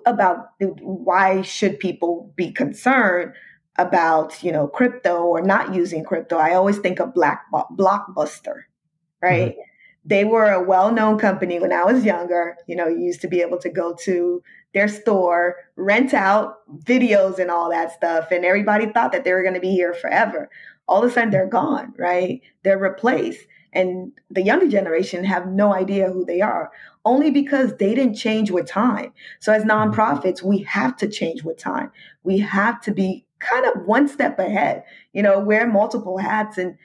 about 0.05 0.51
why 0.59 1.41
should 1.41 1.79
people 1.79 2.31
be 2.35 2.51
concerned 2.51 3.33
about 3.77 4.43
you 4.43 4.51
know 4.51 4.67
crypto 4.67 5.23
or 5.23 5.41
not 5.41 5.73
using 5.73 6.03
crypto? 6.03 6.37
I 6.37 6.53
always 6.53 6.77
think 6.77 6.99
of 6.99 7.13
black 7.13 7.45
blockbuster 7.51 8.63
right? 9.21 9.51
Mm-hmm. 9.51 9.61
they 10.03 10.25
were 10.25 10.49
a 10.49 10.63
well-known 10.63 11.19
company 11.19 11.59
when 11.59 11.71
i 11.71 11.83
was 11.83 12.03
younger. 12.03 12.57
You 12.67 12.75
know 12.75 12.87
you 12.87 13.05
used 13.05 13.21
to 13.21 13.27
be 13.27 13.41
able 13.41 13.59
to 13.59 13.69
go 13.69 13.95
to 14.03 14.41
their 14.73 14.87
store 14.87 15.55
rent 15.75 16.13
out 16.13 16.55
videos 16.83 17.39
and 17.39 17.51
all 17.51 17.69
that 17.69 17.91
stuff 17.91 18.31
and 18.31 18.45
everybody 18.45 18.87
thought 18.87 19.11
that 19.11 19.23
they 19.23 19.33
were 19.33 19.43
going 19.43 19.53
to 19.53 19.59
be 19.59 19.71
here 19.71 19.93
forever. 19.93 20.49
All 20.87 21.03
of 21.03 21.09
a 21.09 21.13
sudden 21.13 21.29
they're 21.29 21.47
gone 21.47 21.93
right? 21.97 22.41
They're 22.63 22.77
replaced 22.77 23.45
and 23.73 24.11
the 24.29 24.41
younger 24.41 24.67
generation 24.67 25.23
have 25.23 25.47
no 25.47 25.73
idea 25.73 26.11
who 26.11 26.25
they 26.25 26.41
are 26.41 26.71
only 27.05 27.31
because 27.31 27.75
they 27.77 27.95
didn't 27.95 28.15
change 28.15 28.51
with 28.51 28.67
time. 28.67 29.11
So 29.39 29.51
as 29.51 29.63
mm-hmm. 29.63 29.71
nonprofits, 29.71 30.43
we 30.43 30.59
have 30.63 30.95
to 30.97 31.07
change 31.07 31.43
with 31.43 31.57
time. 31.57 31.91
We 32.23 32.39
have 32.39 32.81
to 32.81 32.91
be 32.91 33.25
kind 33.39 33.65
of 33.65 33.85
one 33.85 34.07
step 34.07 34.37
ahead, 34.37 34.83
you 35.13 35.23
know, 35.23 35.39
wear 35.39 35.67
multiple 35.67 36.17
hats 36.17 36.57
and 36.57 36.77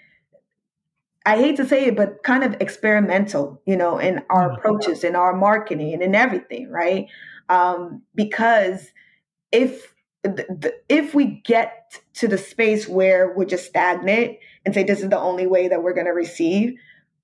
I 1.26 1.38
hate 1.38 1.56
to 1.56 1.66
say 1.66 1.86
it, 1.86 1.96
but 1.96 2.22
kind 2.22 2.44
of 2.44 2.54
experimental, 2.60 3.60
you 3.66 3.76
know, 3.76 3.98
in 3.98 4.22
our 4.30 4.48
mm-hmm. 4.48 4.58
approaches, 4.58 5.02
in 5.02 5.16
our 5.16 5.34
marketing, 5.34 5.92
and 5.92 6.00
in 6.00 6.14
everything, 6.14 6.70
right? 6.70 7.08
Um, 7.48 8.02
because 8.14 8.92
if 9.50 9.92
if 10.88 11.14
we 11.14 11.40
get 11.44 12.00
to 12.14 12.28
the 12.28 12.38
space 12.38 12.88
where 12.88 13.32
we're 13.36 13.44
just 13.44 13.66
stagnant 13.66 14.38
and 14.64 14.74
say 14.74 14.82
this 14.82 15.00
is 15.00 15.08
the 15.08 15.18
only 15.18 15.46
way 15.46 15.68
that 15.68 15.82
we're 15.82 15.94
going 15.94 16.06
to 16.06 16.12
receive, 16.12 16.74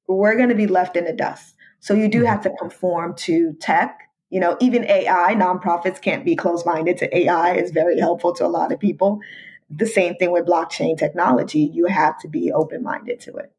we're 0.07 0.37
going 0.37 0.49
to 0.49 0.55
be 0.55 0.67
left 0.67 0.97
in 0.97 1.05
the 1.05 1.13
dust. 1.13 1.55
So 1.81 1.95
you 1.95 2.09
do 2.09 2.19
mm-hmm. 2.19 2.27
have 2.29 2.43
to 2.43 2.51
conform 2.59 3.15
to 3.17 3.55
tech. 3.55 4.09
You 4.31 4.41
know, 4.41 4.57
even 4.61 4.85
AI, 4.85 5.35
nonprofits 5.35 6.01
can't 6.01 6.25
be 6.25 6.37
closed 6.37 6.65
minded 6.65 6.97
to 6.99 7.17
AI, 7.17 7.55
is 7.55 7.71
very 7.71 7.99
helpful 7.99 8.33
to 8.35 8.47
a 8.47 8.49
lot 8.49 8.73
of 8.73 8.79
people. 8.79 9.21
The 9.69 9.87
same 9.87 10.15
thing 10.15 10.31
with 10.31 10.47
blockchain 10.47 10.97
technology. 10.97 11.61
You 11.61 11.87
have 11.87 12.19
to 12.21 12.29
be 12.29 12.53
open 12.53 12.83
minded 12.83 13.21
to 13.21 13.35
it. 13.37 13.53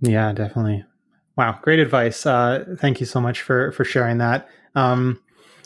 Yeah, 0.00 0.32
definitely. 0.32 0.84
Wow, 1.36 1.58
great 1.62 1.78
advice. 1.78 2.26
Uh, 2.26 2.64
thank 2.78 3.00
you 3.00 3.06
so 3.06 3.20
much 3.20 3.40
for 3.40 3.72
for 3.72 3.84
sharing 3.84 4.18
that. 4.18 4.48
Um, 4.74 5.20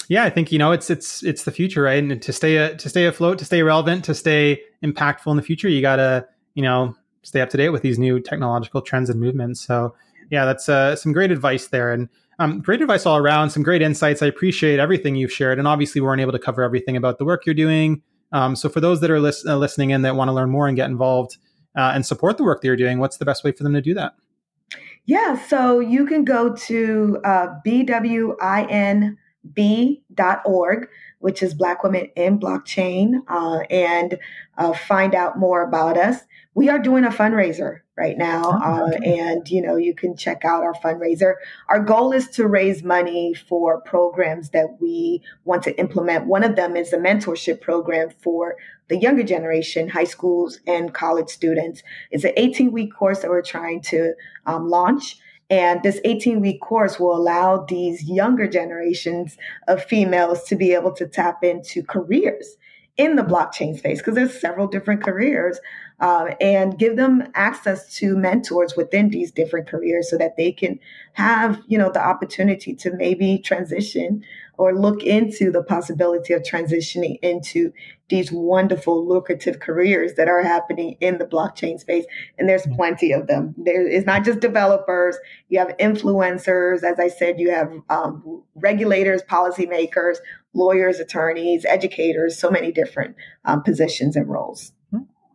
yeah, 0.09 0.25
I 0.25 0.31
think 0.31 0.53
you 0.53 0.59
know 0.59 0.73
it's 0.73 0.90
it's 0.90 1.23
it's 1.23 1.45
the 1.45 1.51
future, 1.51 1.83
right? 1.83 2.03
And 2.03 2.21
to 2.23 2.33
stay 2.33 2.57
a, 2.57 2.77
to 2.77 2.88
stay 2.88 3.07
afloat, 3.07 3.38
to 3.38 3.45
stay 3.45 3.62
relevant, 3.62 4.05
to 4.05 4.14
stay 4.14 4.61
impactful 4.85 5.31
in 5.31 5.37
the 5.37 5.42
future, 5.42 5.69
you 5.69 5.81
gotta 5.81 6.27
you 6.55 6.62
know 6.62 6.95
stay 7.23 7.40
up 7.40 7.51
to 7.51 7.57
date 7.57 7.71
with 7.71 7.83
these 7.83 7.99
new 7.99 8.21
technological 8.21 8.81
trends 8.81 9.11
and 9.11 9.21
movements. 9.21 9.61
So 9.61 9.95
yeah, 10.31 10.45
that's 10.45 10.69
uh, 10.69 10.97
some 10.97 11.12
great 11.12 11.31
advice 11.31 11.69
there, 11.69 11.92
and 11.92 12.09
um, 12.38 12.61
great 12.61 12.83
advice 12.83 13.07
all 13.07 13.16
around. 13.16 13.51
Some 13.51 13.62
great 13.62 13.83
insights. 13.83 14.23
I 14.23 14.27
appreciate 14.27 14.79
everything 14.79 15.16
you've 15.16 15.33
shared, 15.33 15.59
and 15.59 15.66
obviously 15.66 16.01
we 16.01 16.07
weren't 16.07 16.21
able 16.21 16.33
to 16.33 16.38
cover 16.38 16.62
everything 16.62 16.97
about 16.97 17.19
the 17.19 17.25
work 17.25 17.47
you're 17.47 17.55
doing. 17.55 18.03
Um, 18.33 18.57
so 18.57 18.69
for 18.69 18.81
those 18.81 19.01
that 19.01 19.11
are 19.11 19.21
lis- 19.21 19.47
uh, 19.47 19.57
listening 19.57 19.90
in 19.90 20.03
that 20.03 20.16
want 20.16 20.29
to 20.29 20.33
learn 20.33 20.51
more 20.51 20.66
and 20.66 20.77
get 20.77 20.90
involved 20.90 21.38
uh, 21.77 21.92
and 21.95 22.05
support 22.05 22.37
the 22.37 22.45
work 22.45 22.61
that 22.61 22.66
you're 22.66 22.77
doing, 22.77 22.99
what's 22.99 23.16
the 23.16 23.25
best 23.25 23.45
way 23.45 23.53
for 23.53 23.62
them 23.62 23.73
to 23.73 23.81
do 23.81 23.95
that? 23.95 24.14
Yeah, 25.05 25.40
so 25.47 25.79
you 25.79 26.05
can 26.07 26.25
go 26.25 26.55
to 26.55 27.21
uh, 27.25 27.47
bwinb.org, 29.55 30.89
which 31.19 31.43
is 31.43 31.55
Black 31.55 31.83
Women 31.83 32.09
in 32.17 32.39
Blockchain, 32.39 33.23
uh, 33.29 33.61
and 33.71 34.19
uh, 34.59 34.73
find 34.73 35.15
out 35.15 35.39
more 35.39 35.63
about 35.63 35.97
us. 35.97 36.21
We 36.55 36.69
are 36.69 36.79
doing 36.79 37.05
a 37.05 37.11
fundraiser 37.11 37.81
right 37.97 38.17
now 38.19 38.43
oh, 38.45 38.87
uh, 38.87 38.91
and 39.05 39.49
you 39.49 39.63
know 39.63 39.77
you 39.77 39.95
can 39.95 40.17
check 40.17 40.45
out 40.45 40.63
our 40.63 40.75
fundraiser. 40.75 41.35
Our 41.69 41.81
goal 41.81 42.13
is 42.13 42.29
to 42.31 42.47
raise 42.47 42.83
money 42.83 43.35
for 43.35 43.81
programs 43.81 44.51
that 44.51 44.77
we 44.81 45.23
want 45.45 45.63
to 45.65 45.79
implement. 45.79 46.27
One 46.27 46.45
of 46.45 46.57
them 46.57 46.77
is 46.77 46.93
a 46.93 46.99
mentorship 46.99 47.61
program 47.61 48.11
for 48.19 48.57
the 48.89 48.99
younger 48.99 49.23
generation 49.23 49.89
high 49.89 50.05
schools 50.05 50.61
and 50.67 50.95
college 50.95 51.29
students. 51.29 51.83
It's 52.11 52.25
an 52.25 52.33
18 52.37 52.73
week 52.73 52.95
course 52.95 53.21
that 53.21 53.31
we're 53.31 53.43
trying 53.43 53.81
to 53.83 54.15
um, 54.45 54.69
launch 54.69 55.17
and 55.49 55.83
this 55.83 56.01
18 56.05 56.41
week 56.41 56.61
course 56.61 56.99
will 56.99 57.15
allow 57.15 57.65
these 57.69 58.05
younger 58.05 58.49
generations 58.49 59.37
of 59.69 59.85
females 59.85 60.43
to 60.45 60.57
be 60.57 60.73
able 60.73 60.93
to 60.93 61.07
tap 61.07 61.45
into 61.45 61.83
careers 61.83 62.57
in 62.97 63.17
the 63.17 63.23
blockchain 63.23 63.77
space 63.77 63.99
because 63.99 64.15
there's 64.15 64.41
several 64.41 64.67
different 64.67 65.03
careers 65.03 65.61
um, 66.01 66.29
and 66.41 66.79
give 66.79 66.97
them 66.97 67.25
access 67.35 67.95
to 67.97 68.17
mentors 68.17 68.75
within 68.77 69.11
these 69.11 69.31
different 69.31 69.67
careers 69.67 70.11
so 70.11 70.17
that 70.17 70.37
they 70.37 70.51
can 70.51 70.79
have 71.13 71.61
you 71.67 71.77
know 71.77 71.91
the 71.91 72.05
opportunity 72.05 72.75
to 72.75 72.93
maybe 72.95 73.39
transition 73.39 74.25
or 74.59 74.75
look 74.75 75.03
into 75.03 75.51
the 75.51 75.62
possibility 75.62 76.33
of 76.33 76.42
transitioning 76.42 77.19
into 77.23 77.73
these 78.09 78.31
wonderful 78.31 79.07
lucrative 79.07 79.59
careers 79.59 80.14
that 80.14 80.29
are 80.29 80.42
happening 80.42 80.97
in 81.01 81.19
the 81.19 81.25
blockchain 81.25 81.79
space 81.79 82.05
and 82.38 82.49
there's 82.49 82.62
mm-hmm. 82.62 82.77
plenty 82.77 83.12
of 83.12 83.27
them 83.27 83.55
there 83.59 83.87
is 83.87 84.07
not 84.07 84.25
just 84.25 84.40
developers 84.40 85.16
you 85.49 85.59
have 85.59 85.77
influencers 85.79 86.85
as 86.85 87.01
i 87.01 87.09
said 87.09 87.40
you 87.40 87.51
have 87.51 87.73
um, 87.90 88.42
regulators, 88.55 89.23
policymakers, 89.23 90.16
lawyers, 90.55 90.99
attorneys, 90.99 91.64
educators, 91.64 92.38
so 92.38 92.51
many 92.51 92.73
different 92.73 93.16
um, 93.45 93.62
positions 93.62 94.16
and 94.16 94.29
roles. 94.29 94.73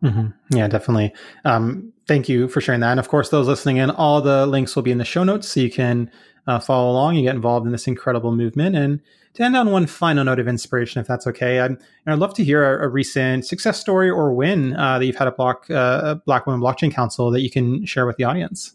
Mm-hmm. 0.02 0.56
Yeah, 0.56 0.66
definitely. 0.66 1.14
Um, 1.44 1.92
thank 2.06 2.28
you 2.28 2.48
for 2.48 2.60
sharing 2.60 2.80
that. 2.80 2.90
And 2.90 3.00
of 3.00 3.08
course, 3.08 3.28
those 3.28 3.48
listening 3.48 3.78
in, 3.78 3.90
all 3.90 4.20
the 4.20 4.46
links 4.46 4.74
will 4.76 4.82
be 4.82 4.90
in 4.90 4.98
the 4.98 5.04
show 5.04 5.24
notes 5.24 5.48
so 5.48 5.60
you 5.60 5.70
can 5.70 6.10
uh, 6.46 6.58
follow 6.58 6.90
along 6.90 7.16
and 7.16 7.24
get 7.24 7.34
involved 7.34 7.66
in 7.66 7.72
this 7.72 7.86
incredible 7.86 8.32
movement. 8.32 8.76
And 8.76 9.00
to 9.34 9.42
end 9.44 9.56
on 9.56 9.70
one 9.70 9.86
final 9.86 10.24
note 10.24 10.38
of 10.38 10.48
inspiration, 10.48 11.00
if 11.00 11.06
that's 11.06 11.26
okay, 11.26 11.60
I'd, 11.60 11.76
I'd 12.06 12.18
love 12.18 12.34
to 12.34 12.44
hear 12.44 12.78
a, 12.78 12.86
a 12.86 12.88
recent 12.88 13.46
success 13.46 13.80
story 13.80 14.10
or 14.10 14.34
win 14.34 14.76
uh, 14.76 14.98
that 14.98 15.06
you've 15.06 15.16
had 15.16 15.28
at 15.28 15.36
Block, 15.36 15.70
uh, 15.70 16.16
Black 16.26 16.46
Women 16.46 16.60
Blockchain 16.60 16.92
Council 16.92 17.30
that 17.30 17.40
you 17.40 17.50
can 17.50 17.86
share 17.86 18.06
with 18.06 18.16
the 18.16 18.24
audience. 18.24 18.74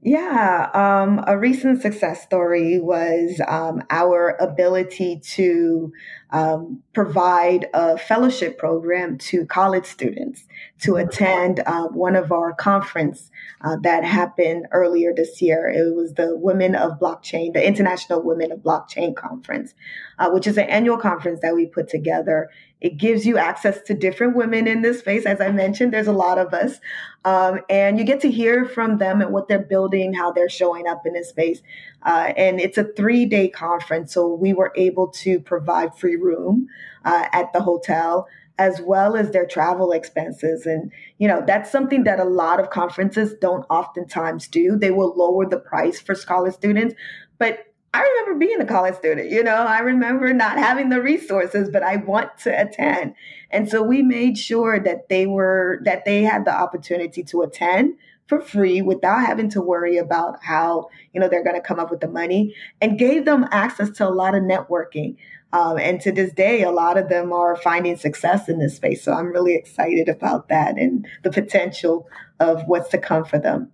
Yeah, 0.00 0.70
um, 0.74 1.24
a 1.26 1.36
recent 1.36 1.82
success 1.82 2.22
story 2.22 2.78
was 2.78 3.40
um, 3.48 3.82
our 3.90 4.36
ability 4.38 5.20
to 5.32 5.92
um, 6.30 6.84
provide 6.92 7.66
a 7.74 7.98
fellowship 7.98 8.58
program 8.58 9.18
to 9.18 9.44
college 9.46 9.86
students 9.86 10.46
to 10.82 10.96
attend 10.96 11.60
uh, 11.66 11.88
one 11.88 12.14
of 12.14 12.30
our 12.30 12.52
conference 12.54 13.30
uh, 13.62 13.76
that 13.82 14.04
happened 14.04 14.68
earlier 14.70 15.12
this 15.12 15.42
year. 15.42 15.68
It 15.68 15.92
was 15.96 16.14
the 16.14 16.36
Women 16.36 16.76
of 16.76 17.00
Blockchain, 17.00 17.52
the 17.52 17.66
International 17.66 18.22
Women 18.22 18.52
of 18.52 18.60
Blockchain 18.60 19.16
Conference, 19.16 19.74
uh, 20.20 20.30
which 20.30 20.46
is 20.46 20.58
an 20.58 20.68
annual 20.68 20.98
conference 20.98 21.40
that 21.42 21.56
we 21.56 21.66
put 21.66 21.88
together. 21.88 22.50
It 22.80 22.96
gives 22.96 23.26
you 23.26 23.38
access 23.38 23.80
to 23.82 23.94
different 23.94 24.36
women 24.36 24.66
in 24.68 24.82
this 24.82 25.00
space. 25.00 25.26
As 25.26 25.40
I 25.40 25.50
mentioned, 25.50 25.92
there's 25.92 26.06
a 26.06 26.12
lot 26.12 26.38
of 26.38 26.54
us. 26.54 26.78
Um, 27.24 27.60
and 27.68 27.98
you 27.98 28.04
get 28.04 28.20
to 28.20 28.30
hear 28.30 28.64
from 28.64 28.98
them 28.98 29.20
and 29.20 29.32
what 29.32 29.48
they're 29.48 29.58
building, 29.58 30.14
how 30.14 30.30
they're 30.32 30.48
showing 30.48 30.86
up 30.86 31.04
in 31.04 31.12
this 31.12 31.28
space. 31.28 31.60
Uh, 32.02 32.32
and 32.36 32.60
it's 32.60 32.78
a 32.78 32.84
three 32.84 33.26
day 33.26 33.48
conference. 33.48 34.14
So 34.14 34.32
we 34.32 34.52
were 34.52 34.72
able 34.76 35.08
to 35.08 35.40
provide 35.40 35.96
free 35.96 36.16
room 36.16 36.68
uh, 37.04 37.26
at 37.32 37.52
the 37.52 37.60
hotel 37.60 38.28
as 38.58 38.80
well 38.80 39.16
as 39.16 39.30
their 39.30 39.46
travel 39.46 39.92
expenses. 39.92 40.66
And, 40.66 40.90
you 41.18 41.28
know, 41.28 41.42
that's 41.46 41.70
something 41.70 42.04
that 42.04 42.18
a 42.18 42.24
lot 42.24 42.58
of 42.58 42.70
conferences 42.70 43.34
don't 43.40 43.64
oftentimes 43.70 44.48
do. 44.48 44.76
They 44.76 44.90
will 44.90 45.14
lower 45.16 45.48
the 45.48 45.58
price 45.60 46.00
for 46.00 46.14
scholar 46.14 46.50
students. 46.50 46.94
But 47.38 47.67
I 47.94 48.02
remember 48.02 48.38
being 48.38 48.60
a 48.60 48.66
college 48.66 48.96
student, 48.96 49.30
you 49.30 49.42
know, 49.42 49.54
I 49.54 49.78
remember 49.80 50.32
not 50.34 50.58
having 50.58 50.90
the 50.90 51.00
resources, 51.00 51.70
but 51.70 51.82
I 51.82 51.96
want 51.96 52.36
to 52.38 52.50
attend. 52.50 53.14
And 53.50 53.68
so 53.68 53.82
we 53.82 54.02
made 54.02 54.36
sure 54.36 54.78
that 54.78 55.08
they 55.08 55.26
were, 55.26 55.80
that 55.84 56.04
they 56.04 56.22
had 56.22 56.44
the 56.44 56.54
opportunity 56.54 57.22
to 57.24 57.42
attend 57.42 57.94
for 58.26 58.42
free 58.42 58.82
without 58.82 59.24
having 59.24 59.48
to 59.50 59.62
worry 59.62 59.96
about 59.96 60.44
how, 60.44 60.88
you 61.14 61.20
know, 61.20 61.28
they're 61.28 61.42
going 61.42 61.56
to 61.56 61.62
come 61.62 61.80
up 61.80 61.90
with 61.90 62.00
the 62.00 62.08
money 62.08 62.54
and 62.80 62.98
gave 62.98 63.24
them 63.24 63.46
access 63.50 63.88
to 63.90 64.06
a 64.06 64.10
lot 64.10 64.34
of 64.34 64.42
networking. 64.42 65.16
Um, 65.54 65.78
and 65.78 65.98
to 66.02 66.12
this 66.12 66.30
day, 66.32 66.62
a 66.62 66.70
lot 66.70 66.98
of 66.98 67.08
them 67.08 67.32
are 67.32 67.56
finding 67.56 67.96
success 67.96 68.50
in 68.50 68.58
this 68.58 68.76
space. 68.76 69.02
So 69.02 69.14
I'm 69.14 69.32
really 69.32 69.54
excited 69.54 70.10
about 70.10 70.48
that 70.48 70.76
and 70.76 71.06
the 71.22 71.30
potential 71.30 72.06
of 72.38 72.64
what's 72.66 72.90
to 72.90 72.98
come 72.98 73.24
for 73.24 73.38
them. 73.38 73.72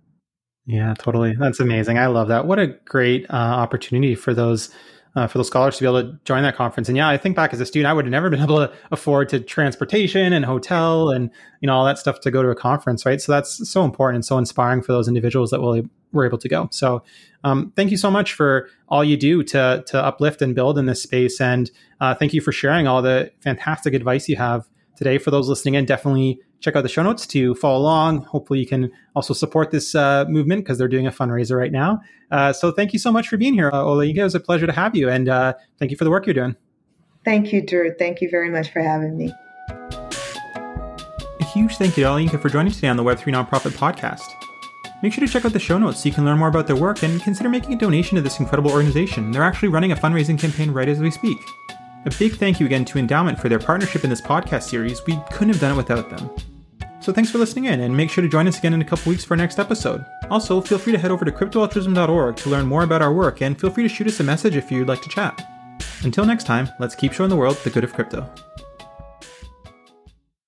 Yeah, 0.65 0.93
totally. 0.97 1.35
That's 1.35 1.59
amazing. 1.59 1.97
I 1.97 2.07
love 2.07 2.29
that. 2.29 2.47
What 2.47 2.59
a 2.59 2.67
great 2.67 3.25
uh, 3.29 3.33
opportunity 3.33 4.15
for 4.15 4.33
those 4.33 4.73
uh, 5.15 5.27
for 5.27 5.37
those 5.37 5.47
scholars 5.47 5.77
to 5.77 5.83
be 5.83 5.87
able 5.87 6.03
to 6.03 6.19
join 6.25 6.43
that 6.43 6.57
conference. 6.57 6.89
And 6.89 6.97
yeah, 6.97 7.07
I 7.07 7.15
think 7.17 7.37
back 7.37 7.53
as 7.53 7.61
a 7.61 7.65
student, 7.65 7.89
I 7.89 7.93
would 7.93 8.03
have 8.03 8.11
never 8.11 8.29
been 8.29 8.41
able 8.43 8.57
to 8.57 8.73
afford 8.91 9.29
to 9.29 9.39
transportation 9.39 10.33
and 10.33 10.43
hotel 10.43 11.09
and 11.09 11.29
you 11.61 11.67
know 11.67 11.73
all 11.73 11.85
that 11.85 11.97
stuff 11.97 12.19
to 12.21 12.31
go 12.31 12.41
to 12.41 12.49
a 12.49 12.55
conference, 12.55 13.05
right? 13.05 13.21
So 13.21 13.31
that's 13.31 13.69
so 13.69 13.85
important 13.85 14.15
and 14.15 14.25
so 14.25 14.37
inspiring 14.37 14.81
for 14.81 14.91
those 14.91 15.07
individuals 15.07 15.51
that 15.51 15.61
will 15.61 15.83
were 16.11 16.25
able 16.25 16.37
to 16.37 16.49
go. 16.49 16.67
So 16.71 17.03
um, 17.43 17.71
thank 17.75 17.91
you 17.91 17.97
so 17.97 18.09
much 18.09 18.33
for 18.33 18.69
all 18.89 19.03
you 19.03 19.17
do 19.17 19.43
to 19.43 19.83
to 19.87 20.03
uplift 20.03 20.41
and 20.41 20.55
build 20.55 20.77
in 20.77 20.85
this 20.85 21.03
space, 21.03 21.39
and 21.39 21.69
uh, 22.01 22.15
thank 22.15 22.33
you 22.33 22.41
for 22.41 22.51
sharing 22.51 22.87
all 22.87 23.01
the 23.01 23.31
fantastic 23.39 23.93
advice 23.93 24.27
you 24.27 24.35
have 24.35 24.67
today. 24.97 25.17
For 25.17 25.31
those 25.31 25.47
listening 25.47 25.75
in, 25.75 25.85
definitely 25.85 26.39
check 26.65 26.75
out 26.75 26.81
the 26.81 26.89
show 26.89 27.03
notes 27.03 27.27
to 27.27 27.53
follow 27.55 27.79
along. 27.79 28.23
Hopefully, 28.23 28.59
you 28.59 28.65
can 28.65 28.91
also 29.15 29.33
support 29.33 29.69
this 29.69 29.93
uh, 29.93 30.25
movement 30.27 30.63
because 30.63 30.79
they're 30.79 30.87
doing 30.87 31.05
a 31.05 31.11
fundraiser 31.11 31.55
right 31.57 31.71
now. 31.71 32.01
Uh, 32.31 32.51
so 32.51 32.71
thank 32.71 32.91
you 32.91 32.99
so 32.99 33.11
much 33.11 33.27
for 33.27 33.37
being 33.37 33.53
here, 33.53 33.69
uh. 33.71 33.99
It 33.99 34.21
was 34.21 34.35
a 34.35 34.39
pleasure 34.39 34.65
to 34.65 34.73
have 34.73 34.95
you, 34.95 35.07
and 35.07 35.29
uh, 35.29 35.53
thank 35.77 35.91
you 35.91 35.97
for 35.97 36.03
the 36.03 36.09
work 36.09 36.25
you're 36.25 36.33
doing. 36.33 36.55
Thank 37.23 37.53
you, 37.53 37.65
Drew. 37.65 37.93
Thank 37.97 38.19
you 38.19 38.29
very 38.29 38.49
much 38.49 38.71
for 38.71 38.81
having 38.81 39.15
me. 39.15 39.31
A 39.69 41.43
huge 41.53 41.77
thank 41.77 41.97
you 41.97 42.03
to 42.03 42.09
Olayinka 42.09 42.41
for 42.41 42.49
joining 42.49 42.73
today 42.73 42.87
on 42.87 42.97
the 42.97 43.03
Web3 43.03 43.33
Nonprofit 43.33 43.71
Podcast. 43.71 44.27
Make 45.03 45.13
sure 45.13 45.25
to 45.25 45.31
check 45.31 45.45
out 45.45 45.53
the 45.53 45.59
show 45.59 45.77
notes 45.77 46.01
so 46.01 46.09
you 46.09 46.15
can 46.15 46.25
learn 46.25 46.39
more 46.39 46.47
about 46.47 46.65
their 46.65 46.75
work 46.75 47.03
and 47.03 47.21
consider 47.21 47.47
making 47.47 47.73
a 47.73 47.77
donation 47.77 48.15
to 48.15 48.21
this 48.21 48.39
incredible 48.39 48.71
organization. 48.71 49.31
They're 49.31 49.43
actually 49.43 49.69
running 49.69 49.91
a 49.91 49.95
fundraising 49.95 50.39
campaign 50.39 50.71
right 50.71 50.89
as 50.89 50.99
we 50.99 51.11
speak. 51.11 51.37
A 52.05 52.11
big 52.19 52.35
thank 52.35 52.59
you 52.59 52.67
again 52.67 52.85
to 52.85 52.99
Endaoment 52.99 53.39
for 53.39 53.49
their 53.49 53.59
partnership 53.59 54.03
in 54.03 54.11
this 54.11 54.21
podcast 54.21 54.63
series. 54.63 55.03
We 55.07 55.19
couldn't 55.31 55.49
have 55.49 55.59
done 55.59 55.71
it 55.71 55.77
without 55.77 56.09
them. 56.11 56.29
So 57.05 57.13
thanks 57.13 57.29
for 57.29 57.37
listening 57.37 57.65
in, 57.65 57.81
and 57.81 57.95
make 57.95 58.09
sure 58.09 58.23
to 58.23 58.27
join 58.27 58.47
us 58.47 58.57
again 58.57 58.73
in 58.73 58.81
a 58.81 58.83
couple 58.83 59.11
weeks 59.11 59.23
for 59.23 59.35
our 59.35 59.37
next 59.37 59.59
episode. 59.59 60.03
Also, 60.31 60.59
feel 60.59 60.79
free 60.79 60.91
to 60.91 60.97
head 60.97 61.11
over 61.11 61.23
to 61.23 61.31
cryptoaltruism.org 61.31 62.35
to 62.35 62.49
learn 62.49 62.65
more 62.65 62.81
about 62.81 63.03
our 63.03 63.13
work, 63.13 63.43
and 63.43 63.61
feel 63.61 63.69
free 63.69 63.83
to 63.83 63.89
shoot 63.89 64.07
us 64.07 64.19
a 64.21 64.23
message 64.23 64.55
if 64.55 64.71
you'd 64.71 64.87
like 64.87 65.03
to 65.03 65.09
chat. 65.09 65.47
Until 66.01 66.25
next 66.25 66.45
time, 66.45 66.67
let's 66.79 66.95
keep 66.95 67.13
showing 67.13 67.29
the 67.29 67.35
world 67.35 67.57
the 67.57 67.69
good 67.69 67.83
of 67.83 67.93
crypto. 67.93 68.27